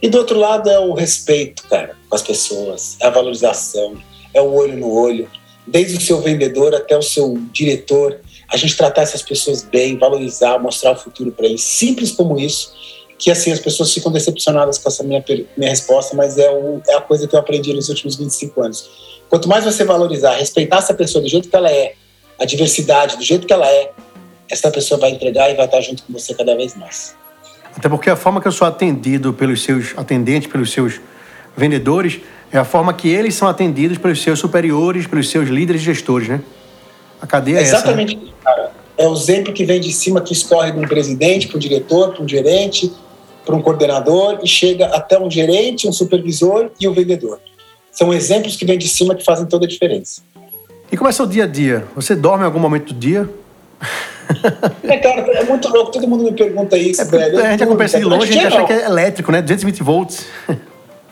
E 0.00 0.08
do 0.08 0.18
outro 0.18 0.38
lado 0.38 0.68
é 0.68 0.78
o 0.78 0.94
respeito, 0.94 1.62
cara, 1.68 1.96
com 2.08 2.16
as 2.16 2.22
pessoas, 2.22 2.96
é 3.00 3.06
a 3.06 3.10
valorização, 3.10 3.96
é 4.34 4.42
o 4.42 4.52
olho 4.52 4.76
no 4.76 4.90
olho, 4.90 5.30
desde 5.66 5.96
o 5.96 6.00
seu 6.00 6.20
vendedor 6.20 6.74
até 6.74 6.96
o 6.96 7.02
seu 7.02 7.38
diretor, 7.52 8.20
a 8.52 8.56
gente 8.56 8.76
tratar 8.76 9.02
essas 9.02 9.22
pessoas 9.22 9.62
bem, 9.62 9.96
valorizar, 9.96 10.58
mostrar 10.58 10.92
o 10.92 10.96
futuro 10.96 11.32
para 11.32 11.46
eles, 11.46 11.62
simples 11.62 12.12
como 12.12 12.38
isso, 12.38 12.72
que 13.18 13.30
assim 13.30 13.50
as 13.50 13.58
pessoas 13.58 13.92
ficam 13.92 14.12
decepcionadas 14.12 14.76
com 14.78 14.88
essa 14.88 15.02
minha, 15.02 15.24
minha 15.56 15.70
resposta, 15.70 16.14
mas 16.14 16.36
é, 16.36 16.50
o, 16.50 16.82
é 16.86 16.94
a 16.94 17.00
coisa 17.00 17.26
que 17.26 17.34
eu 17.34 17.40
aprendi 17.40 17.72
nos 17.72 17.88
últimos 17.88 18.16
25 18.16 18.62
anos. 18.62 18.90
Quanto 19.30 19.48
mais 19.48 19.64
você 19.64 19.84
valorizar, 19.84 20.34
respeitar 20.34 20.78
essa 20.78 20.92
pessoa 20.92 21.22
do 21.22 21.28
jeito 21.28 21.48
que 21.48 21.56
ela 21.56 21.70
é, 21.70 21.94
a 22.38 22.44
diversidade 22.44 23.16
do 23.16 23.22
jeito 23.22 23.46
que 23.46 23.52
ela 23.52 23.66
é, 23.66 23.90
essa 24.50 24.70
pessoa 24.70 25.00
vai 25.00 25.10
entregar 25.10 25.50
e 25.50 25.54
vai 25.54 25.64
estar 25.64 25.80
junto 25.80 26.02
com 26.02 26.12
você 26.12 26.34
cada 26.34 26.54
vez 26.54 26.76
mais. 26.76 27.16
Até 27.74 27.88
porque 27.88 28.10
a 28.10 28.16
forma 28.16 28.38
que 28.38 28.48
eu 28.48 28.52
sou 28.52 28.66
atendido 28.66 29.32
pelos 29.32 29.62
seus 29.62 29.96
atendentes, 29.96 30.50
pelos 30.50 30.70
seus 30.70 31.00
vendedores, 31.56 32.20
é 32.52 32.58
a 32.58 32.64
forma 32.64 32.92
que 32.92 33.08
eles 33.08 33.34
são 33.34 33.48
atendidos 33.48 33.96
pelos 33.96 34.20
seus 34.20 34.38
superiores, 34.38 35.06
pelos 35.06 35.30
seus 35.30 35.48
líderes 35.48 35.80
e 35.80 35.84
gestores, 35.86 36.28
né? 36.28 36.42
A 37.22 37.26
cadeia 37.26 37.58
é, 37.58 37.62
Exatamente, 37.62 38.16
essa, 38.16 38.24
né? 38.24 38.32
cara. 38.42 38.72
É 38.98 39.06
o 39.06 39.14
exemplo 39.14 39.52
que 39.52 39.64
vem 39.64 39.80
de 39.80 39.92
cima, 39.92 40.20
que 40.20 40.32
escorre 40.32 40.72
de 40.72 40.78
um 40.78 40.82
presidente 40.82 41.46
para 41.46 41.56
um 41.56 41.60
diretor, 41.60 42.12
para 42.12 42.22
um 42.22 42.28
gerente, 42.28 42.92
para 43.46 43.54
um 43.54 43.62
coordenador 43.62 44.40
e 44.42 44.48
chega 44.48 44.86
até 44.86 45.18
um 45.18 45.30
gerente, 45.30 45.88
um 45.88 45.92
supervisor 45.92 46.70
e 46.80 46.86
o 46.86 46.90
um 46.90 46.94
vendedor. 46.94 47.40
São 47.92 48.12
exemplos 48.12 48.56
que 48.56 48.64
vêm 48.64 48.76
de 48.76 48.88
cima 48.88 49.14
que 49.14 49.24
fazem 49.24 49.46
toda 49.46 49.66
a 49.66 49.68
diferença. 49.68 50.22
E 50.90 50.96
como 50.96 51.08
é 51.08 51.12
seu 51.12 51.26
dia 51.26 51.44
a 51.44 51.46
dia? 51.46 51.84
Você 51.94 52.14
dorme 52.14 52.42
em 52.42 52.46
algum 52.46 52.58
momento 52.58 52.92
do 52.92 52.98
dia? 52.98 53.28
É, 54.82 54.96
cara, 54.98 55.20
é 55.20 55.44
muito 55.44 55.68
louco. 55.68 55.92
Todo 55.92 56.06
mundo 56.08 56.24
me 56.24 56.32
pergunta 56.32 56.76
isso, 56.76 57.02
é, 57.02 57.04
velho. 57.04 57.38
A 57.38 57.50
gente 57.50 57.62
acompanha 57.62 57.88
de 57.88 58.04
longe, 58.04 58.30
a 58.30 58.32
gente 58.32 58.46
acha 58.46 58.64
que 58.64 58.72
é 58.72 58.84
elétrico, 58.84 59.30
né? 59.30 59.40
220 59.40 59.82
volts. 59.82 60.26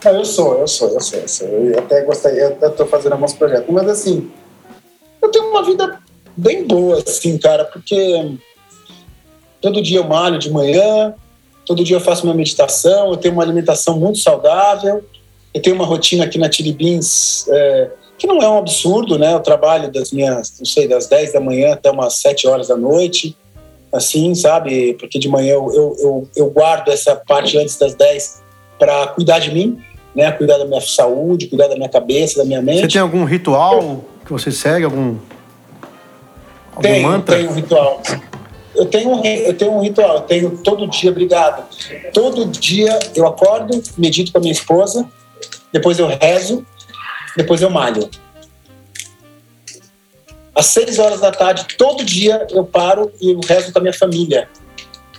Não, 0.04 0.12
eu 0.12 0.24
sou, 0.24 0.58
eu 0.58 0.66
sou, 0.66 0.88
eu 0.94 1.00
sou, 1.00 1.18
eu 1.18 1.28
sou. 1.28 1.48
Eu 1.48 1.78
até 1.78 2.02
gostei, 2.02 2.42
eu 2.42 2.50
estou 2.52 2.86
fazendo 2.86 3.12
alguns 3.12 3.34
projetos. 3.34 3.66
Mas 3.68 3.86
assim, 3.88 4.30
eu 5.22 5.30
tenho 5.30 5.50
uma 5.50 5.62
vida 5.62 6.00
bem 6.36 6.66
boa, 6.66 7.02
assim, 7.06 7.36
cara, 7.38 7.64
porque 7.64 8.36
todo 9.60 9.82
dia 9.82 9.98
eu 9.98 10.04
malho 10.04 10.38
de 10.38 10.50
manhã, 10.50 11.14
todo 11.66 11.84
dia 11.84 11.96
eu 11.96 12.00
faço 12.00 12.24
minha 12.24 12.34
meditação, 12.34 13.10
eu 13.10 13.16
tenho 13.16 13.34
uma 13.34 13.42
alimentação 13.42 13.98
muito 13.98 14.18
saudável, 14.18 15.04
eu 15.52 15.62
tenho 15.62 15.76
uma 15.76 15.84
rotina 15.84 16.24
aqui 16.24 16.38
na 16.38 16.48
Tiribins 16.48 17.46
é, 17.48 17.90
que 18.18 18.26
não 18.26 18.38
é 18.38 18.48
um 18.48 18.58
absurdo, 18.58 19.18
né? 19.18 19.32
Eu 19.32 19.40
trabalho 19.40 19.90
das 19.90 20.12
minhas, 20.12 20.54
não 20.58 20.66
sei, 20.66 20.86
das 20.86 21.06
10 21.06 21.32
da 21.32 21.40
manhã 21.40 21.72
até 21.72 21.90
umas 21.90 22.14
7 22.14 22.46
horas 22.46 22.68
da 22.68 22.76
noite, 22.76 23.36
assim, 23.92 24.34
sabe? 24.34 24.94
Porque 24.94 25.18
de 25.18 25.28
manhã 25.28 25.54
eu, 25.54 25.72
eu, 25.74 25.96
eu, 25.98 26.28
eu 26.36 26.50
guardo 26.50 26.90
essa 26.90 27.16
parte 27.16 27.56
antes 27.58 27.76
das 27.76 27.94
10 27.94 28.42
para 28.78 29.08
cuidar 29.08 29.38
de 29.38 29.52
mim, 29.52 29.78
né? 30.14 30.30
Cuidar 30.32 30.58
da 30.58 30.64
minha 30.64 30.80
saúde, 30.80 31.46
cuidar 31.46 31.68
da 31.68 31.76
minha 31.76 31.88
cabeça, 31.88 32.38
da 32.38 32.44
minha 32.44 32.60
mente. 32.60 32.82
Você 32.82 32.88
tem 32.88 33.00
algum 33.00 33.24
ritual 33.24 34.04
que 34.30 34.44
você 34.44 34.52
segue? 34.52 34.84
Algum, 34.84 35.18
algum 36.70 36.82
tenho, 36.82 37.08
mantra? 37.08 37.36
Tenho 37.36 37.50
um 37.50 37.54
ritual. 37.54 38.02
Eu 38.74 38.86
tenho, 38.86 39.26
eu 39.26 39.54
tenho 39.54 39.72
um 39.72 39.80
ritual, 39.80 40.14
eu 40.16 40.20
tenho 40.22 40.58
todo 40.58 40.86
dia, 40.86 41.10
obrigado. 41.10 41.64
Todo 42.14 42.46
dia 42.46 42.96
eu 43.16 43.26
acordo, 43.26 43.82
medito 43.98 44.30
com 44.30 44.38
a 44.38 44.40
minha 44.40 44.52
esposa, 44.52 45.06
depois 45.72 45.98
eu 45.98 46.06
rezo, 46.06 46.64
depois 47.36 47.60
eu 47.60 47.68
malho. 47.68 48.08
Às 50.54 50.66
seis 50.66 50.98
horas 50.98 51.20
da 51.20 51.32
tarde, 51.32 51.66
todo 51.76 52.04
dia 52.04 52.46
eu 52.50 52.64
paro 52.64 53.10
e 53.20 53.32
eu 53.32 53.40
rezo 53.40 53.72
com 53.72 53.78
a 53.80 53.82
minha 53.82 53.94
família. 53.94 54.48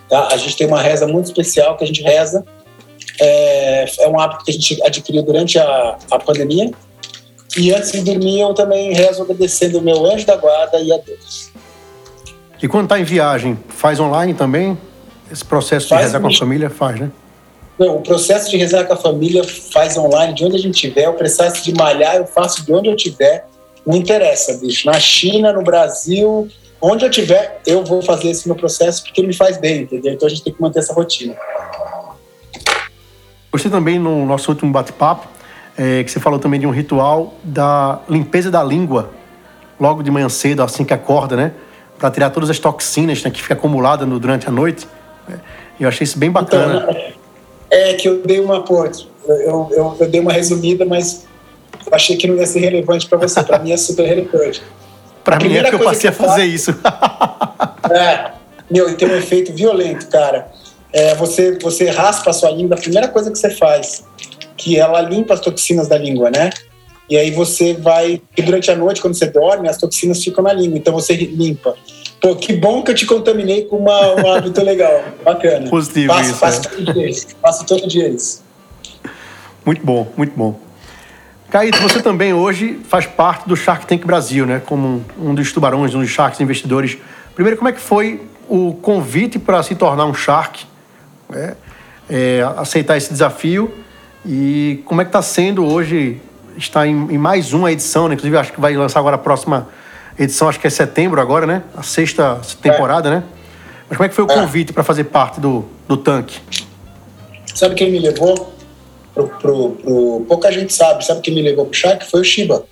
Tá? 0.09 0.27
A 0.27 0.37
gente 0.37 0.55
tem 0.55 0.67
uma 0.67 0.81
reza 0.81 1.05
muito 1.05 1.25
especial 1.25 1.75
que 1.75 1.83
a 1.83 1.87
gente 1.87 2.01
reza. 2.01 2.45
É, 3.19 3.85
é 3.99 4.07
um 4.07 4.19
hábito 4.19 4.45
que 4.45 4.51
a 4.51 4.53
gente 4.53 4.81
adquiriu 4.83 5.23
durante 5.23 5.59
a, 5.59 5.97
a 6.09 6.19
pandemia. 6.19 6.71
E 7.57 7.73
antes 7.73 7.91
de 7.91 8.01
dormir, 8.01 8.39
eu 8.39 8.53
também 8.53 8.93
rezo 8.93 9.23
agradecendo 9.23 9.79
o 9.79 9.81
meu 9.81 10.05
anjo 10.05 10.25
da 10.25 10.37
guarda 10.37 10.79
e 10.79 10.91
a 10.91 10.97
Deus. 10.97 11.51
E 12.61 12.67
quando 12.67 12.83
está 12.83 12.99
em 12.99 13.03
viagem, 13.03 13.57
faz 13.67 13.99
online 13.99 14.33
também? 14.33 14.77
Esse 15.31 15.43
processo 15.43 15.85
de 15.85 15.89
faz 15.89 16.03
rezar 16.03 16.19
com 16.21 16.27
a 16.27 16.33
família 16.33 16.69
faz, 16.69 16.99
né? 16.99 17.11
Não, 17.77 17.97
o 17.97 18.01
processo 18.01 18.49
de 18.49 18.57
rezar 18.57 18.85
com 18.85 18.93
a 18.93 18.97
família 18.97 19.43
faz 19.43 19.97
online 19.97 20.33
de 20.33 20.45
onde 20.45 20.55
a 20.55 20.59
gente 20.59 20.75
estiver, 20.75 21.09
o 21.09 21.13
processo 21.13 21.63
de 21.63 21.73
malhar 21.73 22.15
eu 22.15 22.25
faço 22.25 22.63
de 22.63 22.71
onde 22.73 22.87
eu 22.87 22.95
estiver. 22.95 23.45
Não 23.85 23.97
interessa, 23.97 24.57
bicho. 24.57 24.85
Na 24.85 24.99
China, 24.99 25.51
no 25.51 25.63
Brasil, 25.63 26.47
onde 26.79 27.03
eu 27.03 27.09
estiver, 27.09 27.59
eu 27.65 27.83
vou 27.83 28.01
fazer 28.01 28.29
esse 28.29 28.47
meu 28.47 28.55
processo 28.55 29.03
porque 29.03 29.23
me 29.23 29.33
faz 29.33 29.57
bem, 29.57 29.81
entendeu? 29.81 30.13
Então 30.13 30.27
a 30.27 30.29
gente 30.29 30.43
tem 30.43 30.53
que 30.53 30.61
manter 30.61 30.79
essa 30.79 30.93
rotina. 30.93 31.35
Gostei 33.51 33.71
também 33.71 33.97
no 33.97 34.25
nosso 34.25 34.51
último 34.51 34.71
bate-papo 34.71 35.27
é, 35.81 36.03
que 36.03 36.11
você 36.11 36.19
falou 36.19 36.37
também 36.37 36.59
de 36.59 36.67
um 36.67 36.69
ritual 36.69 37.33
da 37.43 38.01
limpeza 38.07 38.51
da 38.51 38.63
língua, 38.63 39.09
logo 39.79 40.03
de 40.03 40.11
manhã 40.11 40.29
cedo, 40.29 40.61
assim 40.61 40.85
que 40.85 40.93
acorda, 40.93 41.35
né? 41.35 41.53
Para 41.97 42.11
tirar 42.11 42.29
todas 42.29 42.51
as 42.51 42.59
toxinas 42.59 43.23
né, 43.23 43.31
que 43.31 43.41
fica 43.41 43.55
acumulada 43.55 44.05
no, 44.05 44.19
durante 44.19 44.47
a 44.47 44.51
noite. 44.51 44.87
Eu 45.79 45.87
achei 45.87 46.03
isso 46.03 46.19
bem 46.19 46.29
bacana. 46.29 46.85
Então, 46.87 47.01
é 47.71 47.93
que 47.95 48.07
eu 48.07 48.21
dei 48.21 48.39
uma, 48.39 48.63
pô, 48.63 48.85
eu, 49.25 49.71
eu, 49.71 49.97
eu 49.99 50.07
dei 50.07 50.21
uma 50.21 50.31
resumida, 50.31 50.85
mas 50.85 51.25
eu 51.87 51.95
achei 51.95 52.15
que 52.15 52.27
não 52.27 52.35
ia 52.35 52.45
ser 52.45 52.59
relevante 52.59 53.09
para 53.09 53.17
você. 53.17 53.41
Para 53.41 53.57
mim 53.57 53.71
é 53.71 53.77
super 53.77 54.05
relevante. 54.05 54.61
para 55.23 55.39
mim 55.39 55.55
é 55.55 55.63
que 55.63 55.73
eu 55.73 55.79
passei 55.79 56.11
a 56.11 56.13
fazer 56.13 56.43
isso. 56.43 56.75
é, 57.89 58.31
meu, 58.69 58.87
e 58.87 58.93
tem 58.93 59.07
um 59.07 59.15
efeito 59.15 59.51
violento, 59.51 60.07
cara. 60.09 60.51
É, 60.93 61.15
você, 61.15 61.57
você 61.59 61.89
raspa 61.89 62.29
a 62.29 62.33
sua 62.33 62.51
língua, 62.51 62.75
a 62.75 62.79
primeira 62.79 63.07
coisa 63.07 63.31
que 63.31 63.39
você 63.39 63.49
faz, 63.49 64.03
que 64.61 64.77
ela 64.77 65.01
limpa 65.01 65.33
as 65.33 65.39
toxinas 65.39 65.87
da 65.87 65.97
língua, 65.97 66.29
né? 66.29 66.51
E 67.09 67.17
aí 67.17 67.31
você 67.31 67.73
vai, 67.73 68.21
e 68.37 68.41
durante 68.43 68.69
a 68.69 68.75
noite, 68.75 69.01
quando 69.01 69.15
você 69.15 69.25
dorme, 69.25 69.67
as 69.67 69.77
toxinas 69.77 70.23
ficam 70.23 70.43
na 70.43 70.53
língua, 70.53 70.77
então 70.77 70.93
você 70.93 71.15
limpa. 71.15 71.75
Pô, 72.21 72.35
que 72.35 72.53
bom 72.53 72.83
que 72.83 72.91
eu 72.91 72.95
te 72.95 73.07
contaminei 73.07 73.65
com 73.65 73.77
uma, 73.77 74.21
um 74.21 74.31
hábito 74.31 74.63
legal. 74.63 75.03
Bacana. 75.25 75.67
Positivo 75.67 76.13
faço, 76.13 76.29
isso, 76.29 76.39
faço 76.39 76.59
é. 76.59 76.69
todo 76.69 76.93
dia 76.93 77.09
isso. 77.09 77.27
Faço 77.41 77.65
todo 77.65 77.87
dia 77.87 78.07
isso. 78.07 78.43
Muito 79.65 79.83
bom, 79.83 80.07
muito 80.15 80.37
bom. 80.37 80.59
Caíto, 81.49 81.81
você 81.81 82.01
também 82.01 82.33
hoje 82.33 82.79
faz 82.87 83.07
parte 83.07 83.49
do 83.49 83.55
Shark 83.55 83.87
Tank 83.87 84.05
Brasil, 84.05 84.45
né? 84.45 84.61
Como 84.63 85.03
um 85.19 85.33
dos 85.33 85.51
tubarões, 85.51 85.95
um 85.95 85.99
dos 85.99 86.09
sharks 86.09 86.39
investidores. 86.39 86.97
Primeiro, 87.33 87.57
como 87.57 87.67
é 87.67 87.73
que 87.73 87.81
foi 87.81 88.21
o 88.47 88.73
convite 88.75 89.39
para 89.39 89.61
se 89.63 89.73
tornar 89.73 90.05
um 90.05 90.13
shark? 90.13 90.65
né? 91.31 91.55
É, 92.09 92.41
aceitar 92.57 92.97
esse 92.97 93.11
desafio 93.11 93.73
e 94.25 94.81
como 94.85 95.01
é 95.01 95.05
que 95.05 95.09
está 95.09 95.21
sendo 95.21 95.65
hoje 95.65 96.21
estar 96.57 96.85
em, 96.87 96.91
em 97.13 97.17
mais 97.17 97.53
uma 97.53 97.71
edição, 97.71 98.07
né? 98.07 98.13
Inclusive, 98.15 98.37
acho 98.37 98.53
que 98.53 98.61
vai 98.61 98.75
lançar 98.75 98.99
agora 98.99 99.15
a 99.15 99.19
próxima 99.19 99.67
edição, 100.19 100.47
acho 100.49 100.59
que 100.59 100.67
é 100.67 100.69
setembro 100.69 101.19
agora, 101.21 101.45
né? 101.47 101.63
A 101.75 101.81
sexta 101.83 102.39
temporada, 102.61 103.09
né? 103.09 103.23
Mas 103.89 103.97
como 103.97 104.05
é 104.05 104.09
que 104.09 104.15
foi 104.15 104.25
o 104.25 104.31
É. 104.31 104.35
convite 104.35 104.71
para 104.73 104.83
fazer 104.83 105.05
parte 105.05 105.39
do, 105.39 105.65
do 105.87 105.97
tanque? 105.97 106.39
Sabe 107.53 107.75
quem 107.75 107.91
me 107.91 107.99
levou 107.99 108.53
pro, 109.13 109.27
pro, 109.27 109.69
pro- 109.71 110.25
Pouca 110.27 110.51
gente 110.51 110.73
sabe. 110.73 111.03
Sabe 111.05 111.21
quem 111.21 111.33
me 111.33 111.41
levou 111.41 111.65
pro 111.65 111.73
Shark? 111.73 112.09
Foi 112.09 112.21
o 112.21 112.23
Shiba. 112.23 112.65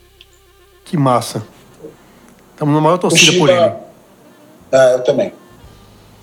Que 0.86 0.96
massa. 0.96 1.44
Estamos 2.53 2.74
na 2.74 2.82
maior 2.82 2.98
torcida 2.98 3.32
Shiba... 3.32 3.39
por 3.39 3.50
ele. 3.50 3.74
Ah, 4.72 4.91
eu 4.94 5.03
também. 5.03 5.34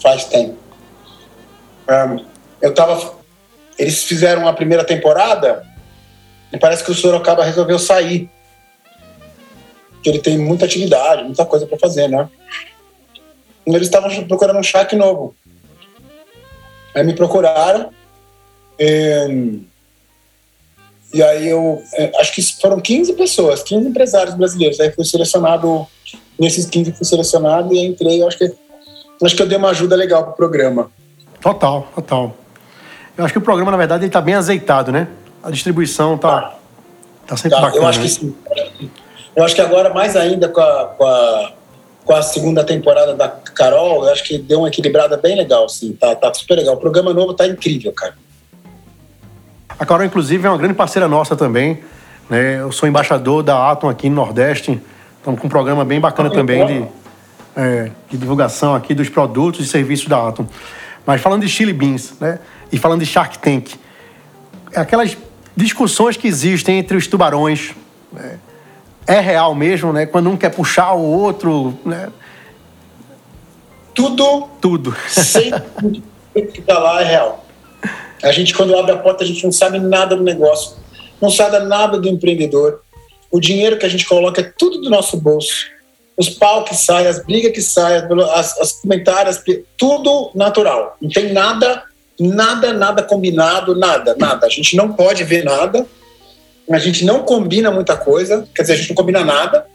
Faz 0.03 0.25
tempo. 0.25 0.55
Ah, 1.89 2.17
eu 2.63 2.73
tava... 2.75 3.16
Eles 3.79 4.05
fizeram 4.05 4.49
a 4.49 4.53
primeira 4.53 4.85
temporada 4.85 5.67
e 6.53 6.59
parece 6.59 6.85
que 6.85 6.91
o 6.91 6.95
Sorocaba 6.95 7.45
resolveu 7.45 7.79
sair. 7.79 8.31
Porque 9.93 10.09
ele 10.09 10.19
tem 10.19 10.39
muita 10.39 10.65
atividade, 10.65 11.25
muita 11.25 11.45
coisa 11.45 11.67
para 11.67 11.79
fazer, 11.79 12.09
né? 12.09 12.29
E 13.67 13.75
eles 13.75 13.89
estavam 13.89 14.11
procurando 14.25 14.59
um 14.59 14.63
Shark 14.63 14.95
novo. 14.95 15.35
Aí 16.95 17.05
me 17.05 17.15
procuraram. 17.15 17.91
E, 18.79 19.61
e 21.13 21.23
aí 21.23 21.49
eu 21.49 21.83
eh, 21.95 22.13
acho 22.19 22.35
que 22.35 22.43
foram 22.61 22.81
15 22.81 23.15
pessoas, 23.15 23.63
15 23.63 23.89
empresários 23.89 24.35
brasileiros. 24.35 24.79
Aí 24.81 24.93
fui 24.93 25.05
selecionado, 25.05 25.87
nesses 26.39 26.67
15 26.67 26.93
fui 26.93 27.05
selecionado 27.05 27.75
e 27.75 27.85
entrei. 27.85 28.23
Acho 28.23 28.39
que, 28.39 28.53
acho 29.23 29.37
que 29.37 29.43
eu 29.43 29.49
dei 29.49 29.59
uma 29.59 29.71
ajuda 29.71 29.97
legal 29.97 30.25
pro 30.25 30.35
programa. 30.35 30.91
Total, 31.41 31.89
total. 31.95 32.46
Eu 33.17 33.25
acho 33.25 33.33
que 33.33 33.39
o 33.39 33.43
programa, 33.43 33.71
na 33.71 33.77
verdade, 33.77 34.03
ele 34.03 34.09
está 34.09 34.21
bem 34.21 34.35
azeitado, 34.35 34.93
né? 34.93 35.09
A 35.43 35.51
distribuição 35.51 36.19
tá, 36.19 36.55
tá 37.27 37.37
sempre 37.37 37.57
Tá, 37.57 37.63
bacana. 37.63 37.83
eu 37.83 37.89
acho 37.89 37.99
que 38.01 38.05
né? 38.05 38.11
sim. 38.11 38.91
Eu 39.35 39.45
acho 39.45 39.55
que 39.55 39.61
agora, 39.61 39.93
mais 39.93 40.17
ainda 40.17 40.49
com 40.49 40.61
a, 40.61 40.85
com 40.97 41.05
a, 41.07 41.53
com 42.05 42.15
a 42.15 42.23
segunda 42.23 42.65
temporada 42.65 43.15
da 43.15 43.29
Carol, 43.29 44.05
eu 44.05 44.13
acho 44.13 44.25
que 44.25 44.39
deu 44.39 44.61
uma 44.61 44.69
equilibrada 44.69 45.17
bem 45.17 45.37
legal, 45.37 45.65
assim. 45.65 45.93
Tá, 45.93 46.15
tá 46.15 46.33
super 46.35 46.57
legal. 46.57 46.75
O 46.75 46.79
programa 46.79 47.13
novo 47.13 47.33
tá 47.35 47.47
incrível, 47.47 47.93
cara. 47.93 48.15
A 49.79 49.85
Carol, 49.85 50.05
inclusive, 50.07 50.47
é 50.47 50.51
uma 50.51 50.59
grande 50.59 50.75
parceira 50.75 51.09
nossa 51.09 51.37
também. 51.37 51.81
Né? 52.29 52.61
Eu 52.61 52.73
sou 52.73 52.89
embaixador 52.89 53.43
da 53.43 53.71
Atom 53.71 53.89
aqui 53.89 54.09
no 54.09 54.17
Nordeste. 54.17 54.81
Estamos 55.19 55.41
com 55.41 55.47
um 55.47 55.51
programa 55.51 55.85
bem 55.85 56.01
bacana 56.01 56.29
Ah, 56.29 56.33
também 56.33 56.67
de, 56.67 56.85
é, 57.57 57.91
de 58.11 58.17
divulgação 58.17 58.75
aqui 58.75 58.95
dos 58.95 59.09
produtos 59.09 59.65
e 59.65 59.69
serviços 59.69 60.07
da 60.09 60.29
Atom. 60.29 60.47
Mas 61.05 61.21
falando 61.21 61.43
de 61.43 61.49
Chili 61.49 61.73
Beans, 61.73 62.15
né? 62.21 62.39
E 62.73 62.79
falando 62.79 63.01
de 63.01 63.07
Shark 63.07 63.39
Tank, 63.39 63.75
aquelas 64.75 65.17
discussões 65.57 66.17
que 66.17 66.27
existem 66.27 66.79
entre 66.79 66.97
os 66.97 67.07
tubarões, 67.07 67.75
né? 68.13 68.39
é 69.07 69.21
real 69.21 69.55
mesmo, 69.55 69.93
né? 69.93 70.05
Quando 70.05 70.29
um 70.29 70.37
quer 70.37 70.51
puxar 70.51 70.93
o 70.95 71.03
outro, 71.03 71.79
né? 71.85 72.11
Tudo 73.95 74.49
Tudo. 74.61 74.95
sempre 75.09 75.63
que 76.53 76.61
tá 76.61 76.79
lá 76.79 77.01
é 77.01 77.05
real. 77.05 77.47
A 78.23 78.33
gente, 78.33 78.55
quando 78.55 78.77
abre 78.77 78.93
a 78.93 78.99
porta, 78.99 79.25
a 79.25 79.27
gente 79.27 79.43
não 79.45 79.53
sabe 79.53 79.79
nada 79.79 80.17
do 80.17 80.23
negócio, 80.23 80.77
não 81.21 81.31
sabe 81.31 81.61
nada 81.61 81.99
do 81.99 82.09
empreendedor. 82.09 82.81
O 83.31 83.41
dinheiro 83.41 83.79
que 83.79 83.87
a 83.87 83.89
gente 83.89 84.07
coloca 84.07 84.41
é 84.41 84.53
tudo 84.59 84.81
do 84.81 84.91
nosso 84.91 85.17
bolso. 85.17 85.67
Os 86.17 86.29
pau 86.29 86.65
que 86.65 86.75
saem, 86.75 87.07
as 87.07 87.25
brigas 87.25 87.53
que 87.53 87.61
saem, 87.61 88.03
as, 88.35 88.59
as 88.59 88.73
comentários, 88.73 89.41
tudo 89.77 90.31
natural. 90.35 90.97
Não 91.01 91.11
tem 91.11 91.33
nada, 91.33 91.83
nada, 92.19 92.73
nada 92.73 93.03
combinado, 93.03 93.75
nada, 93.75 94.15
nada. 94.19 94.47
A 94.47 94.51
gente 94.51 94.77
não 94.77 94.93
pode 94.93 95.25
ver 95.25 95.45
nada, 95.45 95.87
a 96.71 96.79
gente 96.79 97.05
não 97.05 97.23
combina 97.23 97.71
muita 97.71 97.97
coisa, 97.97 98.47
quer 98.55 98.63
dizer, 98.63 98.75
a 98.75 98.77
gente 98.77 98.89
não 98.91 98.97
combina 98.97 99.25
nada. 99.25 99.67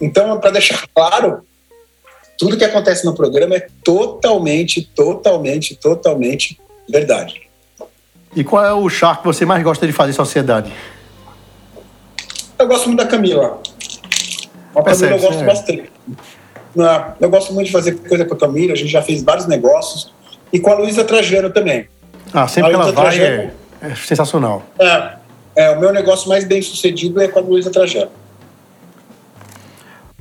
Então, 0.00 0.38
para 0.38 0.50
deixar 0.50 0.86
claro, 0.94 1.42
tudo 2.38 2.56
que 2.56 2.64
acontece 2.64 3.04
no 3.04 3.14
programa 3.14 3.56
é 3.56 3.66
totalmente, 3.82 4.82
totalmente, 4.94 5.74
totalmente 5.74 6.58
verdade. 6.88 7.42
E 8.34 8.44
qual 8.44 8.64
é 8.64 8.72
o 8.72 8.88
Shark 8.88 9.22
que 9.22 9.26
você 9.26 9.44
mais 9.44 9.62
gosta 9.62 9.86
de 9.86 9.92
fazer 9.92 10.10
em 10.10 10.14
sociedade? 10.14 10.72
Eu 12.58 12.66
gosto 12.68 12.86
muito 12.86 12.98
da 12.98 13.06
Camila. 13.06 13.60
A 14.74 14.82
Camila 14.82 15.16
eu 15.16 15.18
gosto 15.18 15.40
né? 15.40 15.46
bastante. 15.46 15.92
Eu 17.20 17.30
gosto 17.30 17.52
muito 17.52 17.66
de 17.66 17.72
fazer 17.72 17.96
coisa 17.96 18.24
com 18.24 18.34
a 18.34 18.36
Camila, 18.36 18.72
a 18.72 18.76
gente 18.76 18.90
já 18.90 19.02
fez 19.02 19.22
vários 19.22 19.46
negócios. 19.46 20.12
E 20.52 20.58
com 20.60 20.70
a 20.70 20.74
Luísa 20.74 21.04
Trajano 21.04 21.50
também. 21.50 21.86
Ah, 22.32 22.46
sempre 22.48 22.70
que 22.70 22.76
ela 22.76 22.92
vai 22.92 23.18
é, 23.20 23.50
é 23.82 23.94
sensacional. 23.94 24.62
É, 24.78 25.12
é, 25.56 25.70
o 25.70 25.80
meu 25.80 25.92
negócio 25.92 26.28
mais 26.28 26.44
bem 26.44 26.60
sucedido 26.62 27.20
é 27.20 27.28
com 27.28 27.38
a 27.38 27.42
Luísa 27.42 27.70
Trajano. 27.70 28.10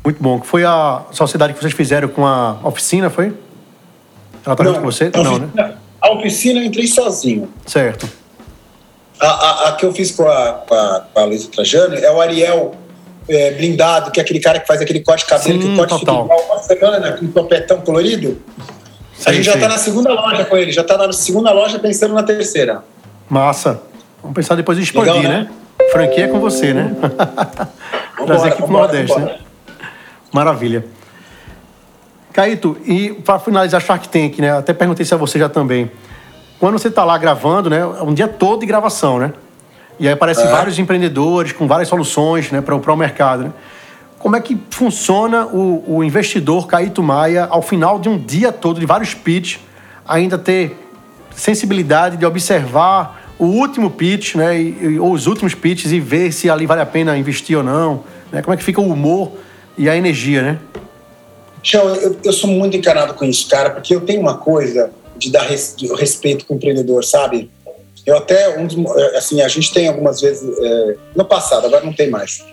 Muito 0.03 0.22
bom. 0.24 0.41
Foi 0.41 0.63
a 0.63 1.01
sociedade 1.12 1.53
que 1.53 1.60
vocês 1.60 1.74
fizeram 1.74 2.07
com 2.07 2.25
a 2.25 2.60
oficina, 2.63 3.10
foi? 3.10 3.34
Ela 4.46 4.55
tá 4.55 4.63
junto 4.63 4.79
com 4.79 4.86
você? 4.86 5.12
Não, 5.13 5.39
né? 5.39 5.74
A 6.01 6.12
oficina 6.13 6.60
eu 6.62 6.63
entrei 6.65 6.88
sozinho. 6.88 7.50
Certo. 7.65 8.07
A, 9.19 9.27
a- 9.27 9.69
a 9.69 9.72
que 9.75 9.86
eu 9.86 9.91
fiz 9.93 10.12
com 10.12 10.27
a, 10.29 10.53
com 10.67 10.74
a, 10.74 11.05
com 11.13 11.19
a 11.19 11.25
Luísa 11.25 11.50
Trajano 11.51 11.96
é 11.96 12.10
o 12.12 12.22
Ariel 12.22 12.75
é, 13.27 13.51
blindado, 13.51 14.12
que 14.12 14.19
é 14.19 14.24
aquele 14.24 14.39
cara 14.39 14.60
que 14.60 14.67
faz 14.67 14.79
aquele 14.79 15.01
corte 15.01 15.24
de 15.24 15.29
cabelo, 15.29 15.62
Sim, 15.62 15.67
que 15.67 15.74
o 15.74 15.75
corte 15.75 15.89
total. 16.00 16.24
fica 16.24 16.36
igual 16.36 16.46
uma 16.55 16.63
semana, 16.63 17.10
aquele 17.10 17.31
topetão 17.31 17.81
colorido. 17.81 18.41
A 19.20 19.24
Sei, 19.24 19.34
gente 19.36 19.46
já 19.46 19.54
está 19.56 19.68
na 19.68 19.78
segunda 19.78 20.14
loja 20.14 20.46
com 20.46 20.56
ele, 20.58 20.72
já 20.72 20.82
está 20.82 20.98
na 20.98 21.12
segunda 21.12 21.52
loja 21.52 21.80
pensando 21.80 22.14
na 22.14 22.24
terceira. 22.24 22.84
Massa. 23.30 23.82
Vamos 24.22 24.36
pensar 24.36 24.56
depois 24.56 24.78
em 24.78 24.82
expandir, 24.82 25.14
Legal, 25.14 25.32
né? 25.32 25.50
né? 25.80 25.88
Franquia 25.92 26.26
é 26.26 26.28
com 26.28 26.40
você, 26.40 26.74
né? 26.74 26.96
Trazer 28.26 28.48
aqui 28.50 28.58
pro 28.58 28.68
vambora, 28.68 28.84
Nordeste, 28.88 29.14
vambora. 29.16 29.34
né? 29.34 29.40
Maravilha. 30.34 30.86
Caíto, 32.34 32.78
e 32.86 33.14
para 33.14 33.40
finalizar 33.40 33.82
Shark 33.82 34.10
Tank, 34.10 34.40
né? 34.40 34.52
Até 34.58 34.74
perguntei 34.74 35.06
se 35.06 35.14
a 35.14 35.18
você 35.18 35.40
já 35.40 35.50
também. 35.50 35.90
Quando 36.60 36.78
você 36.78 36.90
tá 36.92 37.04
lá 37.04 37.18
gravando, 37.18 37.70
né? 37.70 37.80
É 37.80 38.04
um 38.04 38.14
dia 38.14 38.28
todo 38.28 38.60
de 38.60 38.66
gravação, 38.66 39.18
né? 39.20 39.34
E 40.00 40.08
aí 40.08 40.14
aparecem 40.14 40.46
É. 40.46 40.48
vários 40.48 40.78
empreendedores 40.78 41.52
com 41.52 41.68
várias 41.68 41.88
soluções 41.88 42.52
né, 42.52 42.62
para 42.62 42.76
o 42.76 42.96
mercado, 42.96 43.44
né? 43.46 43.52
Como 44.20 44.36
é 44.36 44.42
que 44.42 44.58
funciona 44.72 45.46
o, 45.46 45.84
o 45.98 46.04
investidor 46.04 46.68
Caíto 46.68 47.04
Maia 47.04 47.46
ao 47.50 47.62
final 47.62 48.00
de 48.00 48.10
um 48.10 48.18
dia 48.18 48.52
todo, 48.52 48.80
de 48.80 48.86
vários 48.86 49.14
pitch, 49.14 49.58
ainda 50.08 50.38
ter 50.38 50.76
sensibilidade 51.36 52.18
de 52.18 52.26
observar 52.26 53.32
o 53.38 53.46
último 53.46 53.92
pitch, 53.92 54.36
né? 54.36 54.60
E, 54.60 55.00
ou 55.00 55.12
os 55.12 55.28
últimos 55.28 55.54
pitches 55.54 55.92
e 55.92 56.00
ver 56.00 56.32
se 56.32 56.50
ali 56.50 56.66
vale 56.66 56.82
a 56.82 56.86
pena 56.86 57.16
investir 57.18 57.56
ou 57.58 57.64
não, 57.64 58.04
né? 58.32 58.42
Como 58.42 58.54
é 58.54 58.58
que 58.58 58.64
fica 58.64 58.82
o 58.82 58.92
humor 58.92 59.32
e 59.78 59.88
a 59.88 59.96
energia, 59.96 60.42
né? 60.42 60.60
Chão, 61.62 61.88
eu, 61.96 62.18
eu 62.24 62.34
sou 62.34 62.50
muito 62.50 62.76
encanado 62.76 63.14
com 63.14 63.26
isso, 63.26 63.48
cara, 63.48 63.70
porque 63.70 63.94
eu 63.94 64.02
tenho 64.02 64.22
uma 64.22 64.38
coisa 64.38 64.92
de 65.18 65.32
dar 65.32 65.44
res- 65.44 65.76
de 65.78 65.88
respeito 65.94 66.46
com 66.46 66.54
o 66.54 66.58
empreendedor, 66.58 67.04
sabe? 67.04 67.52
Eu 68.06 68.18
até, 68.18 68.58
um 68.58 68.68
eh, 68.98 69.18
assim, 69.18 69.42
a 69.42 69.48
gente 69.48 69.74
tem 69.74 69.88
algumas 69.88 70.22
vezes, 70.22 70.50
eh, 70.58 70.96
no 71.16 71.26
passado, 71.26 71.66
agora 71.68 71.84
não 71.86 71.94
tem 71.94 72.10
mais. 72.10 72.44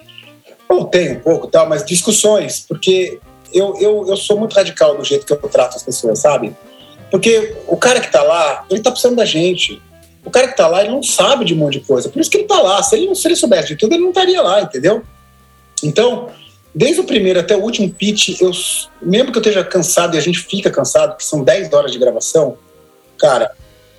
Ou 0.74 0.86
tem 0.86 1.12
um 1.12 1.20
pouco, 1.20 1.46
tal, 1.46 1.68
mas 1.68 1.84
discussões, 1.84 2.64
porque 2.68 3.20
eu, 3.52 3.76
eu, 3.80 4.04
eu 4.08 4.16
sou 4.16 4.36
muito 4.36 4.54
radical 4.54 4.98
no 4.98 5.04
jeito 5.04 5.24
que 5.24 5.32
eu 5.32 5.38
trato 5.48 5.76
as 5.76 5.82
pessoas, 5.82 6.18
sabe? 6.18 6.54
Porque 7.10 7.54
o 7.68 7.76
cara 7.76 8.00
que 8.00 8.10
tá 8.10 8.22
lá, 8.22 8.64
ele 8.68 8.80
tá 8.80 8.90
precisando 8.90 9.16
da 9.16 9.24
gente. 9.24 9.80
O 10.24 10.30
cara 10.30 10.48
que 10.48 10.56
tá 10.56 10.66
lá, 10.66 10.82
ele 10.82 10.90
não 10.90 11.02
sabe 11.02 11.44
de 11.44 11.54
um 11.54 11.58
monte 11.58 11.78
de 11.78 11.86
coisa. 11.86 12.08
Por 12.08 12.20
isso 12.20 12.28
que 12.28 12.38
ele 12.38 12.48
tá 12.48 12.60
lá. 12.60 12.82
Se 12.82 12.96
ele, 12.96 13.14
se 13.14 13.28
ele 13.28 13.36
soubesse 13.36 13.68
de 13.68 13.76
tudo, 13.76 13.94
ele 13.94 14.02
não 14.02 14.08
estaria 14.08 14.42
lá, 14.42 14.62
entendeu? 14.62 15.02
Então, 15.82 16.28
desde 16.74 17.00
o 17.00 17.04
primeiro 17.04 17.38
até 17.38 17.56
o 17.56 17.60
último 17.60 17.88
pitch, 17.92 18.40
eu, 18.40 18.50
mesmo 19.00 19.30
que 19.30 19.38
eu 19.38 19.42
esteja 19.42 19.62
cansado 19.62 20.16
e 20.16 20.18
a 20.18 20.20
gente 20.20 20.40
fica 20.40 20.70
cansado, 20.70 21.16
que 21.16 21.24
são 21.24 21.44
10 21.44 21.72
horas 21.72 21.92
de 21.92 21.98
gravação, 21.98 22.58
cara, 23.16 23.52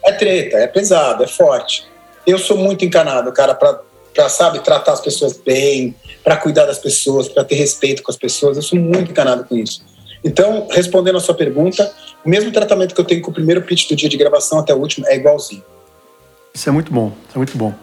é 0.04 0.12
treta, 0.12 0.58
é 0.58 0.68
pesado, 0.68 1.24
é 1.24 1.28
forte. 1.28 1.86
Eu 2.28 2.38
sou 2.38 2.58
muito 2.58 2.84
encanado, 2.84 3.32
cara, 3.32 3.56
pra, 3.56 3.80
pra 4.16 4.30
sabe, 4.30 4.60
tratar 4.60 4.94
as 4.94 5.02
pessoas 5.02 5.38
bem, 5.38 5.94
pra 6.24 6.38
cuidar 6.38 6.66
das 6.66 6.80
pessoas, 6.80 7.28
pra 7.28 7.44
ter 7.44 7.56
respeito 7.56 8.02
com 8.02 8.10
as 8.10 8.18
pessoas. 8.18 8.58
Eu 8.58 8.64
sou 8.64 8.80
muito 8.80 9.12
encanado 9.12 9.44
com 9.44 9.56
isso. 9.56 9.84
Então, 10.24 10.68
respondendo 10.72 11.18
a 11.18 11.22
sua 11.22 11.36
pergunta, 11.36 11.94
o 12.26 12.30
mesmo 12.30 12.52
tratamento 12.52 12.96
que 12.96 13.02
eu 13.02 13.06
tenho 13.06 13.22
com 13.22 13.30
o 13.30 13.34
primeiro 13.34 13.62
pitch 13.62 13.88
do 13.90 13.96
dia 13.96 14.10
de 14.10 14.18
gravação 14.18 14.58
até 14.58 14.74
o 14.74 14.78
último 14.78 15.06
é 15.08 15.16
igualzinho. 15.16 15.64
Isso 16.52 16.68
é 16.68 16.72
muito 16.72 16.92
bom, 16.92 17.12
isso 17.28 17.36
é 17.36 17.38
muito 17.38 17.56
bom. 17.56 17.74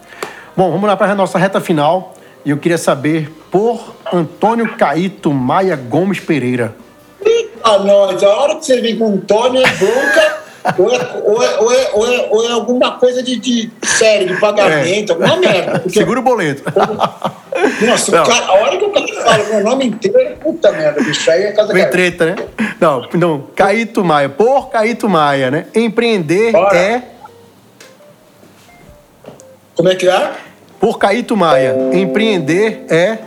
Bom, 0.56 0.70
vamos 0.72 0.88
lá 0.88 0.96
para 0.96 1.12
a 1.12 1.14
nossa 1.14 1.38
reta 1.38 1.60
final. 1.60 2.14
E 2.44 2.50
eu 2.50 2.58
queria 2.58 2.78
saber 2.78 3.30
por 3.52 3.94
Antônio 4.12 4.76
Caíto 4.76 5.32
Maia 5.32 5.76
Gomes 5.76 6.18
Pereira. 6.18 6.74
pra 7.62 7.78
nós. 7.78 8.22
A 8.22 8.28
hora 8.28 8.56
que 8.56 8.66
você 8.66 8.80
vem 8.80 8.98
com 8.98 9.14
o 9.14 9.18
Tony 9.18 9.62
é 9.62 9.70
bronca. 9.76 10.41
Ou, 10.78 10.94
é, 10.94 11.22
ou, 11.24 11.42
é, 11.42 11.58
ou, 11.58 11.72
é, 11.72 11.90
ou, 11.92 12.06
é, 12.06 12.28
ou 12.30 12.48
é 12.48 12.52
alguma 12.52 12.92
coisa 12.92 13.22
de, 13.22 13.36
de 13.36 13.70
série, 13.82 14.26
de 14.26 14.38
pagamento, 14.38 15.10
é. 15.10 15.14
alguma 15.14 15.36
merda. 15.36 15.80
Porque, 15.80 15.98
Segura 15.98 16.20
o 16.20 16.22
boleto. 16.22 16.62
Nossa, 17.84 18.12
cara, 18.22 18.46
a 18.46 18.52
hora 18.52 18.76
que 18.76 18.84
o 18.84 18.90
cara 18.90 19.06
fala 19.08 19.44
meu 19.44 19.64
nome 19.64 19.86
inteiro, 19.86 20.36
puta 20.36 20.70
merda, 20.72 21.02
bicho, 21.02 21.30
aí 21.30 21.44
é 21.44 21.52
casa 21.52 21.72
Vem 21.72 21.90
treta, 21.90 22.26
né? 22.26 22.36
Não, 22.80 23.08
não, 23.14 23.46
Caíto 23.54 24.04
Maia, 24.04 24.28
por 24.28 24.70
Caíto 24.70 25.08
Maia, 25.08 25.50
né? 25.50 25.66
Empreender 25.74 26.52
Bora. 26.52 26.76
é. 26.76 27.02
Como 29.74 29.88
é 29.88 29.96
que 29.96 30.08
é? 30.08 30.32
Por 30.78 30.98
Caíto 30.98 31.36
Maia, 31.36 31.76
empreender 31.92 32.84
é. 32.88 33.18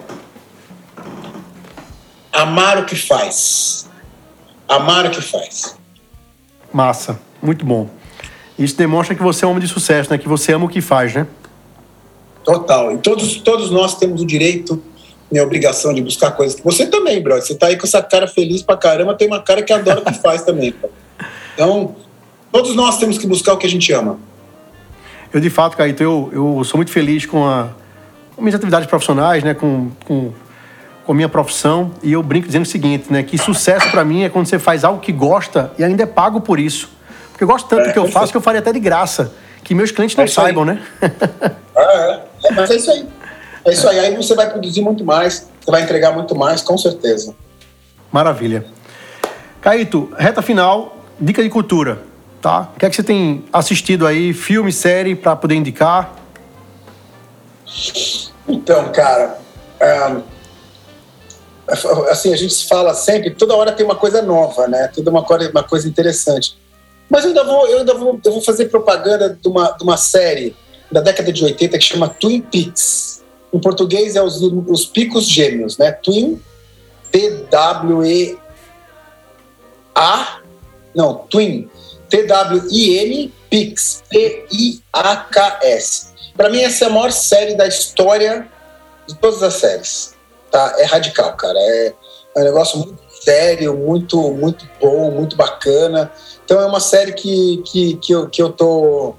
Amar 2.32 2.80
o 2.80 2.86
que 2.86 2.96
faz. 2.96 3.90
Amar 4.68 5.06
o 5.06 5.10
que 5.10 5.22
faz. 5.22 5.78
Massa, 6.76 7.18
muito 7.42 7.66
bom. 7.66 7.88
Isso 8.60 8.76
demonstra 8.76 9.16
que 9.16 9.24
você 9.24 9.46
é 9.46 9.48
um 9.48 9.52
homem 9.52 9.64
de 9.64 9.70
sucesso, 9.70 10.12
né? 10.12 10.18
Que 10.18 10.28
você 10.28 10.52
ama 10.52 10.66
o 10.66 10.68
que 10.68 10.82
faz, 10.82 11.14
né? 11.14 11.26
Total. 12.44 12.92
E 12.92 12.98
todos, 12.98 13.38
todos 13.38 13.72
nós 13.72 13.98
temos 13.98 14.22
o 14.22 14.26
direito 14.26 14.84
e 15.32 15.40
a 15.40 15.44
obrigação 15.44 15.94
de 15.94 16.02
buscar 16.02 16.32
coisas. 16.32 16.60
Você 16.62 16.86
também, 16.86 17.24
brother. 17.24 17.46
Você 17.46 17.56
tá 17.56 17.68
aí 17.68 17.78
com 17.78 17.88
essa 17.88 18.04
cara 18.04 18.28
feliz 18.28 18.62
pra 18.62 18.76
caramba, 18.76 19.16
tem 19.16 19.26
uma 19.26 19.42
cara 19.42 19.64
que 19.64 19.72
adora 19.72 20.02
o 20.02 20.04
que 20.04 20.20
faz 20.20 20.42
também. 20.42 20.76
Então, 21.54 21.96
todos 22.52 22.76
nós 22.76 22.98
temos 22.98 23.18
que 23.18 23.26
buscar 23.26 23.54
o 23.54 23.58
que 23.58 23.66
a 23.66 23.70
gente 23.70 23.94
ama. 23.94 24.20
Eu, 25.32 25.40
de 25.40 25.50
fato, 25.50 25.78
Caíto, 25.78 26.04
eu, 26.04 26.30
eu 26.34 26.64
sou 26.66 26.78
muito 26.78 26.92
feliz 26.92 27.26
com, 27.26 27.48
a, 27.48 27.70
com 28.36 28.42
minhas 28.42 28.56
atividades 28.56 28.90
profissionais, 28.90 29.46
né? 29.46 29.54
Com, 29.54 29.92
com, 30.04 30.34
com 31.06 31.12
a 31.12 31.16
minha 31.16 31.30
profissão. 31.30 31.92
E 32.02 32.12
eu 32.12 32.24
brinco 32.24 32.48
dizendo 32.48 32.64
o 32.64 32.68
seguinte, 32.68 33.12
né? 33.12 33.24
Que 33.24 33.38
sucesso 33.38 33.90
para 33.92 34.04
mim 34.04 34.24
é 34.24 34.30
quando 34.30 34.48
você 34.48 34.60
faz 34.60 34.84
algo 34.84 35.00
que 35.00 35.12
gosta 35.12 35.72
e 35.78 35.84
ainda 35.84 36.04
é 36.04 36.06
pago 36.06 36.42
por 36.42 36.60
isso. 36.60 36.90
Porque 37.32 37.44
eu 37.44 37.48
gosto 37.48 37.68
tanto 37.68 37.84
é, 37.84 37.88
do 37.88 37.94
que 37.94 38.00
eu 38.00 38.08
faço 38.08 38.32
que 38.32 38.38
eu 38.38 38.42
faria 38.42 38.60
até 38.60 38.72
de 38.72 38.80
graça. 38.80 39.34
Que 39.64 39.74
meus 39.74 39.92
clientes 39.92 40.16
não 40.16 40.24
é 40.24 40.28
saibam, 40.28 40.64
aí. 40.64 40.76
né? 40.76 40.82
ah, 41.76 42.22
é. 42.44 42.48
é. 42.48 42.52
Mas 42.54 42.72
é 42.72 42.76
isso 42.76 42.92
aí. 42.92 43.08
É 43.66 43.72
isso 43.72 43.90
aí. 43.90 44.00
Aí 44.00 44.16
você 44.16 44.36
vai 44.36 44.50
produzir 44.50 44.82
muito 44.82 45.04
mais, 45.04 45.50
você 45.64 45.72
vai 45.72 45.82
entregar 45.82 46.12
muito 46.14 46.36
mais, 46.36 46.62
com 46.62 46.78
certeza. 46.78 47.36
Maravilha. 48.12 48.66
Caíto, 49.60 50.14
reta 50.18 50.42
final, 50.42 50.98
dica 51.20 51.42
de 51.42 51.50
cultura, 51.50 52.04
tá? 52.42 52.70
O 52.76 52.80
que 52.80 52.86
é 52.86 52.90
que 52.90 52.96
você 52.96 53.04
tem 53.04 53.44
assistido 53.52 54.06
aí, 54.06 54.32
filme, 54.32 54.72
série, 54.72 55.16
para 55.16 55.36
poder 55.36 55.56
indicar? 55.56 56.14
Então, 58.48 58.92
cara, 58.92 59.40
é, 59.80 60.16
assim, 62.10 62.34
a 62.34 62.38
gente 62.38 62.68
fala 62.68 62.94
sempre, 62.94 63.32
toda 63.32 63.56
hora 63.56 63.72
tem 63.72 63.86
uma 63.86 63.96
coisa 63.96 64.22
nova, 64.22 64.68
né? 64.68 64.88
Toda 64.94 65.10
uma 65.10 65.24
coisa, 65.24 65.50
uma 65.50 65.64
coisa 65.64 65.88
interessante. 65.88 66.58
Mas 67.10 67.24
eu 67.24 67.30
ainda 67.30 67.44
vou, 67.44 67.68
eu 67.68 67.80
ainda 67.80 67.94
vou, 67.94 68.20
eu 68.24 68.32
vou 68.32 68.42
fazer 68.42 68.66
propaganda 68.66 69.38
de 69.42 69.48
uma, 69.48 69.72
de 69.72 69.84
uma 69.84 69.98
série 69.98 70.56
da 70.92 71.02
década 71.02 71.32
de 71.32 71.44
80 71.44 71.78
que 71.78 71.84
chama 71.84 72.10
Twin 72.10 72.42
Peaks. 72.42 73.24
Em 73.54 73.60
português 73.60 74.16
é 74.16 74.22
os, 74.22 74.42
os 74.42 74.86
Picos 74.86 75.26
Gêmeos, 75.26 75.78
né? 75.78 75.92
Twin, 75.92 76.42
T-W-E-A, 77.12 78.40
não, 80.96 81.16
Twin, 81.30 81.70
T-W-I-N, 82.10 83.34
Pix, 83.50 84.04
P-I-A-K-S. 84.10 86.08
Para 86.36 86.50
mim, 86.50 86.62
essa 86.62 86.86
é 86.86 86.88
a 86.88 86.92
maior 86.92 87.12
série 87.12 87.56
da 87.56 87.68
história 87.68 88.48
de 89.08 89.16
todas 89.16 89.42
as 89.44 89.54
séries. 89.56 90.15
Tá? 90.56 90.74
É 90.78 90.86
radical, 90.86 91.36
cara. 91.36 91.60
É, 91.60 91.94
é 92.38 92.40
um 92.40 92.44
negócio 92.46 92.80
muito 92.80 92.98
sério, 93.20 93.76
muito, 93.76 94.32
muito 94.32 94.66
bom, 94.80 95.12
muito 95.12 95.36
bacana. 95.36 96.10
Então 96.46 96.62
é 96.62 96.66
uma 96.66 96.80
série 96.80 97.12
que, 97.12 97.62
que, 97.66 97.98
que, 97.98 98.14
eu, 98.14 98.30
que 98.30 98.42
eu 98.42 98.54
tô. 98.54 99.16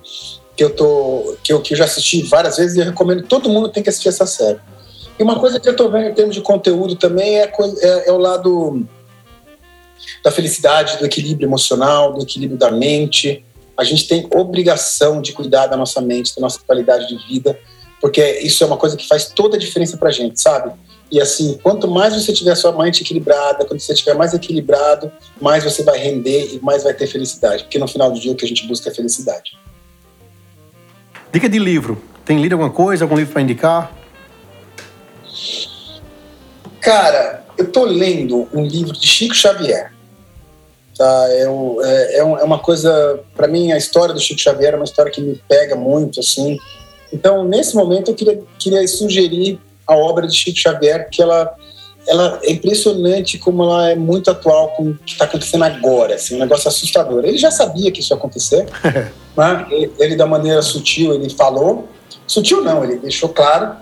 Que 0.57 0.65
eu, 0.65 0.75
tô, 0.75 1.37
que, 1.43 1.53
eu, 1.53 1.61
que 1.61 1.75
eu 1.75 1.77
já 1.77 1.85
assisti 1.85 2.23
várias 2.23 2.57
vezes 2.57 2.75
e 2.75 2.81
eu 2.81 2.87
recomendo 2.87 3.25
todo 3.25 3.51
mundo 3.51 3.69
tem 3.69 3.83
que 3.83 3.91
assistir 3.91 4.09
essa 4.09 4.25
série. 4.25 4.59
E 5.19 5.23
uma 5.23 5.39
coisa 5.39 5.61
que 5.61 5.69
eu 5.69 5.77
tô 5.77 5.91
vendo 5.91 6.09
em 6.09 6.15
termos 6.15 6.35
de 6.35 6.41
conteúdo 6.41 6.97
também 6.97 7.39
é, 7.39 7.53
é, 7.83 8.09
é 8.09 8.13
o 8.13 8.17
lado 8.17 8.89
da 10.25 10.31
felicidade, 10.31 10.97
do 10.97 11.05
equilíbrio 11.05 11.47
emocional, 11.47 12.15
do 12.15 12.23
equilíbrio 12.23 12.59
da 12.59 12.71
mente. 12.71 13.45
A 13.77 13.85
gente 13.85 14.09
tem 14.09 14.27
obrigação 14.35 15.21
de 15.21 15.35
cuidar 15.35 15.67
da 15.67 15.77
nossa 15.77 16.01
mente, 16.01 16.35
da 16.35 16.41
nossa 16.41 16.61
qualidade 16.67 17.07
de 17.07 17.27
vida, 17.27 17.59
porque 18.01 18.41
isso 18.41 18.65
é 18.65 18.67
uma 18.67 18.79
coisa 18.79 18.97
que 18.97 19.07
faz 19.07 19.27
toda 19.27 19.59
a 19.59 19.61
diferença 19.61 19.99
pra 19.99 20.11
gente, 20.11 20.41
sabe? 20.41 20.73
E 21.11 21.21
assim, 21.21 21.59
quanto 21.63 21.89
mais 21.89 22.15
você 22.15 22.33
tiver 22.33 22.55
sua 22.57 22.73
mente 22.73 23.03
equilibrada, 23.03 23.65
quando 23.65 23.79
você 23.79 23.93
estiver 23.93 24.15
mais 24.15 24.35
equilibrado, 24.35 25.11
mais 25.41 25.63
você 25.63 25.83
vai 25.83 25.99
render 25.99 26.55
e 26.55 26.61
mais 26.61 26.83
vai 26.83 26.93
ter 26.95 27.07
felicidade. 27.07 27.65
Porque 27.65 27.79
no 27.79 27.87
final 27.87 28.11
do 28.11 28.19
dia 28.19 28.33
o 28.33 28.35
que 28.35 28.45
a 28.45 28.49
gente 28.49 28.67
busca 28.67 28.91
é 28.91 28.95
felicidade. 28.95 29.57
Dica 31.33 31.49
de 31.49 31.59
livro. 31.59 32.03
Tem 32.25 32.41
lido 32.41 32.55
alguma 32.55 32.71
coisa, 32.71 33.05
algum 33.05 33.17
livro 33.17 33.33
para 33.33 33.43
indicar? 33.43 33.97
Cara, 36.81 37.45
eu 37.57 37.71
tô 37.71 37.85
lendo 37.85 38.49
um 38.53 38.65
livro 38.65 38.93
de 38.93 39.07
Chico 39.07 39.35
Xavier. 39.35 39.93
Tá? 40.97 41.27
É, 41.29 41.43
é, 41.43 42.17
é, 42.17 42.19
é 42.19 42.45
uma 42.45 42.59
coisa, 42.59 43.21
para 43.37 43.47
mim, 43.47 43.71
a 43.71 43.77
história 43.77 44.13
do 44.13 44.21
Chico 44.21 44.41
Xavier 44.41 44.73
é 44.73 44.77
uma 44.77 44.85
história 44.85 45.13
que 45.13 45.21
me 45.21 45.41
pega 45.49 45.77
muito, 45.77 46.19
assim. 46.19 46.59
Então, 47.13 47.45
nesse 47.45 47.77
momento, 47.77 48.11
eu 48.11 48.15
queria, 48.15 48.43
queria 48.59 48.89
sugerir 48.89 49.61
a 49.87 49.95
obra 49.95 50.27
de 50.27 50.35
Chico 50.35 50.59
Xavier, 50.59 51.09
que 51.11 51.23
ela, 51.23 51.55
ela 52.09 52.41
é 52.43 52.53
impressionante 52.53 53.39
como 53.39 53.63
ela 53.63 53.91
é 53.91 53.95
muito 53.95 54.31
atual 54.31 54.69
com 54.71 54.91
o 54.91 54.95
que 54.95 55.13
está 55.13 55.25
acontecendo 55.25 55.65
agora, 55.65 56.15
assim, 56.15 56.37
um 56.37 56.41
negócio 56.41 56.69
assustador. 56.69 57.25
Ele 57.25 57.39
já 57.39 57.51
sabia 57.51 57.91
que 57.93 58.01
isso 58.01 58.13
ia 58.13 58.17
acontecer, 58.17 58.67
né? 59.37 59.67
ele, 59.71 59.93
ele, 59.99 60.17
da 60.17 60.27
maneira 60.27 60.63
sutil, 60.63 61.15
ele 61.15 61.31
falou, 61.31 61.89
sutil 62.27 62.63
não, 62.63 62.85
ele 62.85 62.97
deixou 62.97 63.29
claro, 63.29 63.77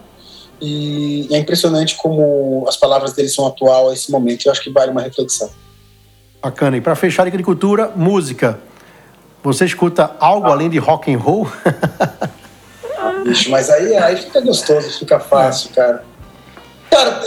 e, 0.60 1.26
e 1.30 1.34
é 1.34 1.38
impressionante 1.38 1.96
como 1.96 2.64
as 2.68 2.76
palavras 2.76 3.12
dele 3.12 3.28
são 3.28 3.46
atual 3.46 3.90
a 3.90 3.92
esse 3.92 4.10
momento, 4.10 4.46
eu 4.46 4.52
acho 4.52 4.62
que 4.62 4.70
vale 4.70 4.90
uma 4.90 5.02
reflexão. 5.02 5.50
Bacana. 6.42 6.76
E 6.76 6.80
para 6.80 6.94
fechar 6.94 7.22
a 7.22 7.26
agricultura, 7.26 7.90
música. 7.96 8.58
Você 9.42 9.64
escuta 9.64 10.14
algo 10.20 10.48
ah. 10.48 10.52
além 10.52 10.68
de 10.68 10.78
rock 10.78 11.12
and 11.12 11.18
roll? 11.18 11.46
bicho. 13.24 13.50
Mas 13.50 13.70
aí, 13.70 13.96
aí 13.96 14.16
fica 14.16 14.40
gostoso, 14.40 14.98
fica 14.98 15.18
fácil, 15.18 15.70
cara. 15.70 16.04
Cara, 16.90 17.22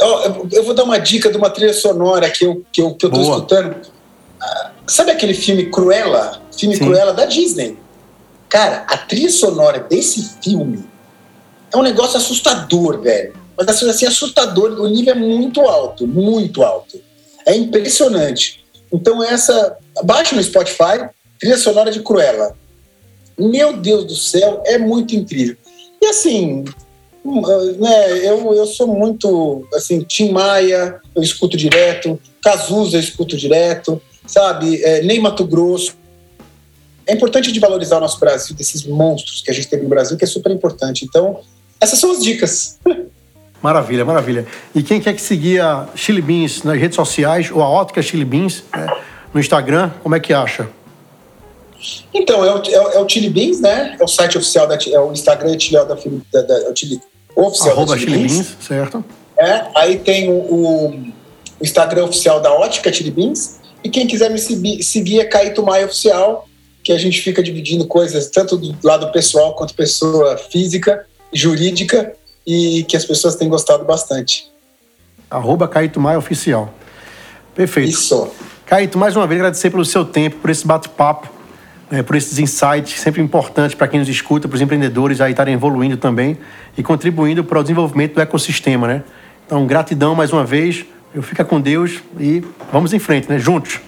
eu 0.52 0.64
vou 0.64 0.74
dar 0.74 0.84
uma 0.84 0.98
dica 0.98 1.30
de 1.30 1.38
uma 1.38 1.50
trilha 1.50 1.74
sonora 1.74 2.30
que 2.30 2.46
eu, 2.46 2.64
que 2.72 2.82
eu, 2.82 2.96
que 2.96 3.06
eu 3.06 3.10
tô 3.10 3.18
Boa. 3.18 3.36
escutando. 3.36 3.76
Ah, 4.42 4.72
sabe 4.88 5.12
aquele 5.12 5.34
filme 5.34 5.70
Cruella? 5.70 6.42
Filme 6.58 6.76
Sim. 6.76 6.86
Cruella 6.86 7.14
da 7.14 7.26
Disney. 7.26 7.78
Cara, 8.48 8.86
a 8.88 8.98
trilha 8.98 9.30
sonora 9.30 9.80
desse 9.80 10.38
filme 10.42 10.86
é 11.74 11.78
um 11.78 11.82
negócio 11.84 12.18
assustador, 12.18 13.02
velho. 13.02 13.34
Mas 13.58 13.68
assim, 13.68 13.90
assim, 13.90 14.06
assustador, 14.06 14.80
o 14.80 14.88
nível 14.88 15.14
é 15.14 15.18
muito 15.18 15.62
alto, 15.62 16.08
muito 16.08 16.64
alto. 16.64 17.02
É 17.46 17.56
impressionante. 17.56 18.64
Então 18.92 19.22
essa, 19.22 19.78
baixa 20.04 20.36
no 20.36 20.44
Spotify, 20.44 21.10
trilha 21.40 21.58
sonora 21.58 21.92
de 21.92 22.02
Cruella. 22.02 22.56
Meu 23.38 23.76
Deus 23.76 24.06
do 24.06 24.16
céu, 24.16 24.64
é 24.66 24.78
muito 24.78 25.16
incrível. 25.16 25.58
E 26.02 26.06
assim, 26.08 26.66
hum, 27.26 27.42
né, 27.80 28.28
eu, 28.28 28.54
eu 28.54 28.66
sou 28.66 28.88
muito, 28.88 29.68
assim, 29.74 30.02
Tim 30.02 30.32
Maia, 30.32 31.00
eu 31.16 31.22
escuto 31.22 31.58
direto, 31.58 32.20
Cazuza 32.42 32.98
eu 32.98 33.02
escuto 33.02 33.36
direto, 33.36 34.02
sabe? 34.26 34.82
É, 34.84 35.02
nem 35.02 35.20
Mato 35.20 35.46
Grosso. 35.46 35.96
É 37.06 37.14
importante 37.14 37.52
de 37.52 37.60
valorizar 37.60 37.98
o 37.98 38.02
nosso 38.02 38.20
Brasil, 38.20 38.56
desses 38.56 38.86
monstros 38.86 39.42
que 39.42 39.50
a 39.50 39.54
gente 39.54 39.68
teve 39.68 39.84
no 39.84 39.90
Brasil, 39.90 40.18
que 40.18 40.24
é 40.24 40.28
super 40.28 40.52
importante. 40.52 41.06
Então, 41.06 41.40
essas 41.80 42.00
são 42.00 42.12
as 42.12 42.24
dicas. 42.24 42.80
Maravilha, 43.62 44.06
maravilha. 44.06 44.46
E 44.76 44.84
quem 44.84 45.02
quer 45.02 45.14
que 45.14 45.22
seguir 45.22 45.60
a 45.60 45.90
Chili 45.96 46.22
Beans 46.22 46.62
nas 46.62 46.80
redes 46.80 46.96
sociais, 46.96 47.50
ou 47.52 47.64
a 47.64 47.68
Ótica 47.68 48.04
Chili 48.04 48.24
Beans, 48.24 48.64
né, 48.72 48.88
no 49.34 49.40
Instagram, 49.40 49.92
como 50.04 50.14
é 50.14 50.20
que 50.20 50.32
acha? 50.32 50.70
Então, 52.14 52.44
é 52.44 52.54
o, 52.54 52.62
é, 52.64 52.96
é 52.96 53.00
o 53.00 53.08
Chili 53.08 53.30
Beans, 53.30 53.60
né? 53.60 53.96
É 54.00 54.04
o 54.04 54.08
site 54.08 54.38
oficial, 54.38 54.68
da, 54.68 54.76
é 54.76 55.00
o 55.00 55.12
Instagram 55.12 55.56
da, 55.72 55.84
da, 55.84 56.42
da, 56.42 56.60
é 56.62 56.70
o 56.70 56.76
Chili, 56.76 57.00
oficial 57.36 57.72
Arroba 57.72 57.94
da 57.94 58.00
Chili, 58.00 58.12
Chili 58.12 58.28
Beans. 58.28 58.34
Beans. 58.34 58.58
Certo. 58.60 59.06
É, 59.38 59.68
aí 59.76 60.00
tem 60.00 60.30
o, 60.30 60.34
o, 60.34 61.14
Instagram 61.62 62.06
oficial 62.06 62.40
da 62.40 62.52
Ótica 62.52 62.92
Chili 62.92 63.12
Beans. 63.12 63.60
E 63.84 63.90
quem 63.90 64.08
quiser 64.08 64.30
me 64.32 64.40
seguir, 64.40 64.84
seguir 64.84 65.20
é 65.20 65.26
Caíto 65.26 65.64
Maia 65.64 65.86
Oficial, 65.86 66.48
que 66.84 66.92
a 66.92 66.98
gente 66.98 67.22
fica 67.22 67.44
dividindo 67.44 67.86
coisas 67.88 68.30
tanto 68.30 68.58
do 68.58 68.76
lado 68.84 69.12
pessoal 69.12 69.56
quanto 69.56 69.74
pessoa 69.74 70.38
física, 70.38 71.06
jurídica, 71.32 72.14
e 72.46 72.84
que 72.86 72.96
as 72.96 73.06
pessoas 73.06 73.36
têm 73.36 73.50
gostado 73.50 73.86
bastante. 73.86 74.50
Arroba 75.30 75.68
Caíto 75.68 76.00
Maia 76.00 76.18
Oficial. 76.18 76.74
Perfeito. 77.54 77.90
Isso. 77.90 78.30
Caíto, 78.66 78.98
mais 78.98 79.16
uma 79.16 79.28
vez 79.28 79.40
agradecer 79.40 79.70
pelo 79.70 79.86
seu 79.86 80.04
tempo, 80.04 80.38
por 80.38 80.50
esse 80.50 80.66
bate-papo 80.66 81.37
é, 81.92 82.02
por 82.04 82.16
esses 82.16 82.38
insights 82.40 83.00
sempre 83.00 83.22
importantes 83.22 83.76
para 83.76 83.88
quem 83.88 84.00
nos 84.00 84.10
escuta, 84.10 84.48
para 84.48 84.56
os 84.56 84.62
empreendedores 84.62 85.22
aí 85.22 85.32
estarem 85.32 85.54
evoluindo 85.54 85.98
também 85.98 86.38
e 86.78 86.84
contribuindo 86.84 87.44
para 87.44 87.60
o 87.60 87.62
desenvolvimento 87.64 88.16
do 88.16 88.22
ecossistema, 88.22 88.88
né? 88.88 89.04
Então, 89.46 89.66
gratidão 89.66 90.14
mais 90.16 90.32
uma 90.34 90.44
vez. 90.44 90.86
Eu 91.16 91.24
fica 91.24 91.44
com 91.46 91.60
Deus 91.60 92.00
e 92.20 92.44
vamos 92.72 92.94
em 92.94 93.00
frente, 93.00 93.30
né? 93.30 93.40
Juntos. 93.40 93.80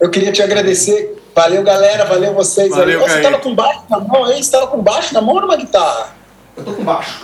eu 0.00 0.10
queria 0.10 0.32
te 0.32 0.42
agradecer. 0.42 1.20
Valeu, 1.34 1.62
galera. 1.62 2.04
Valeu 2.06 2.32
vocês 2.32 2.70
Valeu, 2.70 3.00
aí. 3.00 3.08
Você 3.08 3.14
Kaique. 3.20 3.22
tava 3.30 3.38
com 3.42 3.54
baixo 3.54 3.82
na 3.90 4.00
mão 4.00 4.24
aí? 4.24 4.42
Você 4.42 4.50
tava 4.50 4.66
com 4.68 4.80
baixo 4.82 5.12
na 5.14 5.20
mão 5.20 5.34
ou 5.34 5.40
numa 5.42 5.56
guitarra? 5.56 6.14
Eu 6.56 6.64
tô 6.64 6.72
com 6.72 6.82
baixo. 6.84 7.22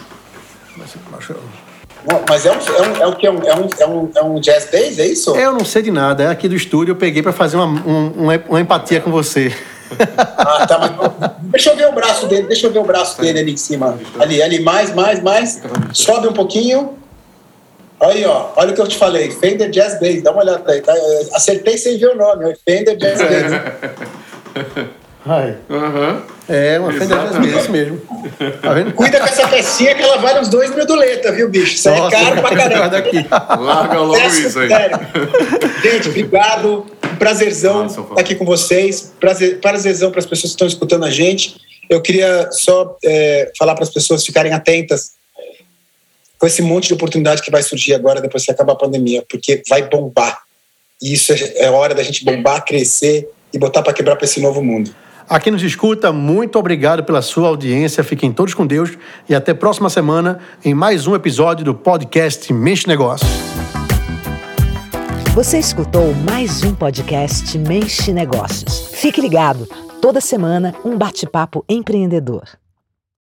Mas, 0.76 0.90
baixo. 1.10 1.34
Não, 2.08 2.20
Mas 2.28 2.46
é, 2.46 2.50
um, 2.52 2.54
é, 2.54 2.82
um, 2.88 2.96
é 3.02 3.06
o 3.06 3.16
que? 3.16 3.26
É 3.26 3.30
um, 3.30 3.42
é, 3.42 3.54
um, 3.56 3.68
é, 3.78 3.86
um, 3.86 4.10
é 4.16 4.22
um 4.22 4.40
jazz 4.40 4.64
bass, 4.70 4.98
é 4.98 5.06
isso? 5.06 5.34
Eu 5.36 5.52
não 5.52 5.64
sei 5.64 5.82
de 5.82 5.90
nada. 5.90 6.24
É 6.24 6.26
aqui 6.28 6.48
do 6.48 6.54
estúdio 6.56 6.92
eu 6.92 6.96
peguei 6.96 7.22
pra 7.22 7.32
fazer 7.32 7.56
uma, 7.56 7.66
um- 7.66 8.12
uma, 8.16 8.42
uma 8.48 8.60
empatia 8.60 9.00
com 9.00 9.10
você. 9.10 9.54
Ah, 10.36 10.66
tá, 10.66 10.78
mas 10.78 11.30
deixa 11.42 11.70
eu 11.70 11.76
ver 11.76 11.88
o 11.88 11.92
braço 11.92 12.26
dele, 12.26 12.46
deixa 12.46 12.66
eu 12.66 12.72
ver 12.72 12.78
o 12.78 12.84
braço 12.84 13.20
dele 13.20 13.40
ali 13.40 13.52
em 13.52 13.56
cima. 13.56 13.98
Ali, 14.18 14.42
ali, 14.42 14.60
mais, 14.62 14.94
mais, 14.94 15.22
mais. 15.22 15.60
Sobe 15.92 16.28
um 16.28 16.32
pouquinho. 16.32 16.94
Aí, 18.00 18.24
ó, 18.24 18.50
olha 18.56 18.70
o 18.70 18.74
que 18.74 18.80
eu 18.80 18.88
te 18.88 18.96
falei. 18.96 19.30
Fender 19.30 19.68
Jazz 19.70 20.00
Bass, 20.00 20.22
dá 20.22 20.30
uma 20.32 20.42
olhada 20.42 20.72
aí, 20.72 20.80
tá? 20.80 20.94
Acertei 21.34 21.76
sem 21.76 21.98
ver 21.98 22.08
o 22.10 22.16
nome, 22.16 22.54
Fender 22.66 22.96
Jazz 22.96 23.18
Bass. 23.18 23.62
Ai. 25.26 25.56
É, 26.48 26.78
uma 26.80 26.92
Fender 26.92 27.08
Jazz. 27.08 27.52
Bass 27.54 27.68
mesmo. 27.68 28.00
Tá 28.62 28.72
vendo? 28.72 28.92
Cuida 28.94 29.18
com 29.20 29.26
essa 29.26 29.46
pecinha 29.48 29.94
que 29.94 30.02
ela 30.02 30.16
vale 30.18 30.40
uns 30.40 30.48
dois 30.48 30.74
mil 30.74 30.86
doleta, 30.86 31.30
viu, 31.32 31.48
bicho? 31.50 31.74
Isso 31.74 31.88
é 31.90 31.98
Nossa, 31.98 32.16
caro 32.16 32.40
pra 32.42 32.56
caramba. 32.56 32.96
aqui. 32.96 33.26
Larga 33.30 33.98
logo 34.00 34.14
Peço 34.14 34.40
isso 34.48 34.58
aí. 34.60 34.68
sério. 34.68 34.98
Gente, 35.82 36.08
obrigado. 36.08 36.86
Prazerzão 37.20 37.84
estar 37.84 38.18
aqui 38.18 38.34
com 38.34 38.46
vocês. 38.46 39.12
Prazer, 39.20 39.60
prazerzão 39.60 40.10
para 40.10 40.20
as 40.20 40.24
pessoas 40.24 40.52
que 40.52 40.54
estão 40.54 40.66
escutando 40.66 41.04
a 41.04 41.10
gente. 41.10 41.60
Eu 41.90 42.00
queria 42.00 42.48
só 42.50 42.96
é, 43.04 43.52
falar 43.58 43.74
para 43.74 43.84
as 43.84 43.90
pessoas 43.90 44.24
ficarem 44.24 44.54
atentas 44.54 45.10
com 46.38 46.46
esse 46.46 46.62
monte 46.62 46.88
de 46.88 46.94
oportunidade 46.94 47.42
que 47.42 47.50
vai 47.50 47.62
surgir 47.62 47.92
agora 47.92 48.22
depois 48.22 48.42
que 48.42 48.50
acabar 48.50 48.72
a 48.72 48.76
pandemia, 48.76 49.22
porque 49.28 49.62
vai 49.68 49.86
bombar. 49.86 50.40
E 51.02 51.12
isso 51.12 51.30
é, 51.34 51.64
é 51.64 51.70
hora 51.70 51.94
da 51.94 52.02
gente 52.02 52.24
bombar, 52.24 52.64
crescer 52.64 53.28
e 53.52 53.58
botar 53.58 53.82
para 53.82 53.92
quebrar 53.92 54.16
para 54.16 54.24
esse 54.24 54.40
novo 54.40 54.62
mundo. 54.62 54.90
A 55.28 55.38
quem 55.38 55.52
nos 55.52 55.62
escuta, 55.62 56.10
muito 56.12 56.58
obrigado 56.58 57.04
pela 57.04 57.20
sua 57.20 57.48
audiência. 57.48 58.02
Fiquem 58.02 58.32
todos 58.32 58.54
com 58.54 58.66
Deus 58.66 58.92
e 59.28 59.34
até 59.34 59.52
próxima 59.52 59.90
semana 59.90 60.40
em 60.64 60.72
mais 60.72 61.06
um 61.06 61.14
episódio 61.14 61.66
do 61.66 61.74
podcast 61.74 62.50
Mexe 62.50 62.88
Negócios. 62.88 63.30
Você 65.34 65.60
escutou 65.60 66.12
mais 66.12 66.64
um 66.64 66.74
podcast 66.74 67.56
Mexe 67.56 68.12
Negócios. 68.12 68.88
Fique 68.92 69.20
ligado, 69.20 69.64
toda 70.02 70.20
semana 70.20 70.74
um 70.84 70.98
bate-papo 70.98 71.64
empreendedor. 71.68 72.59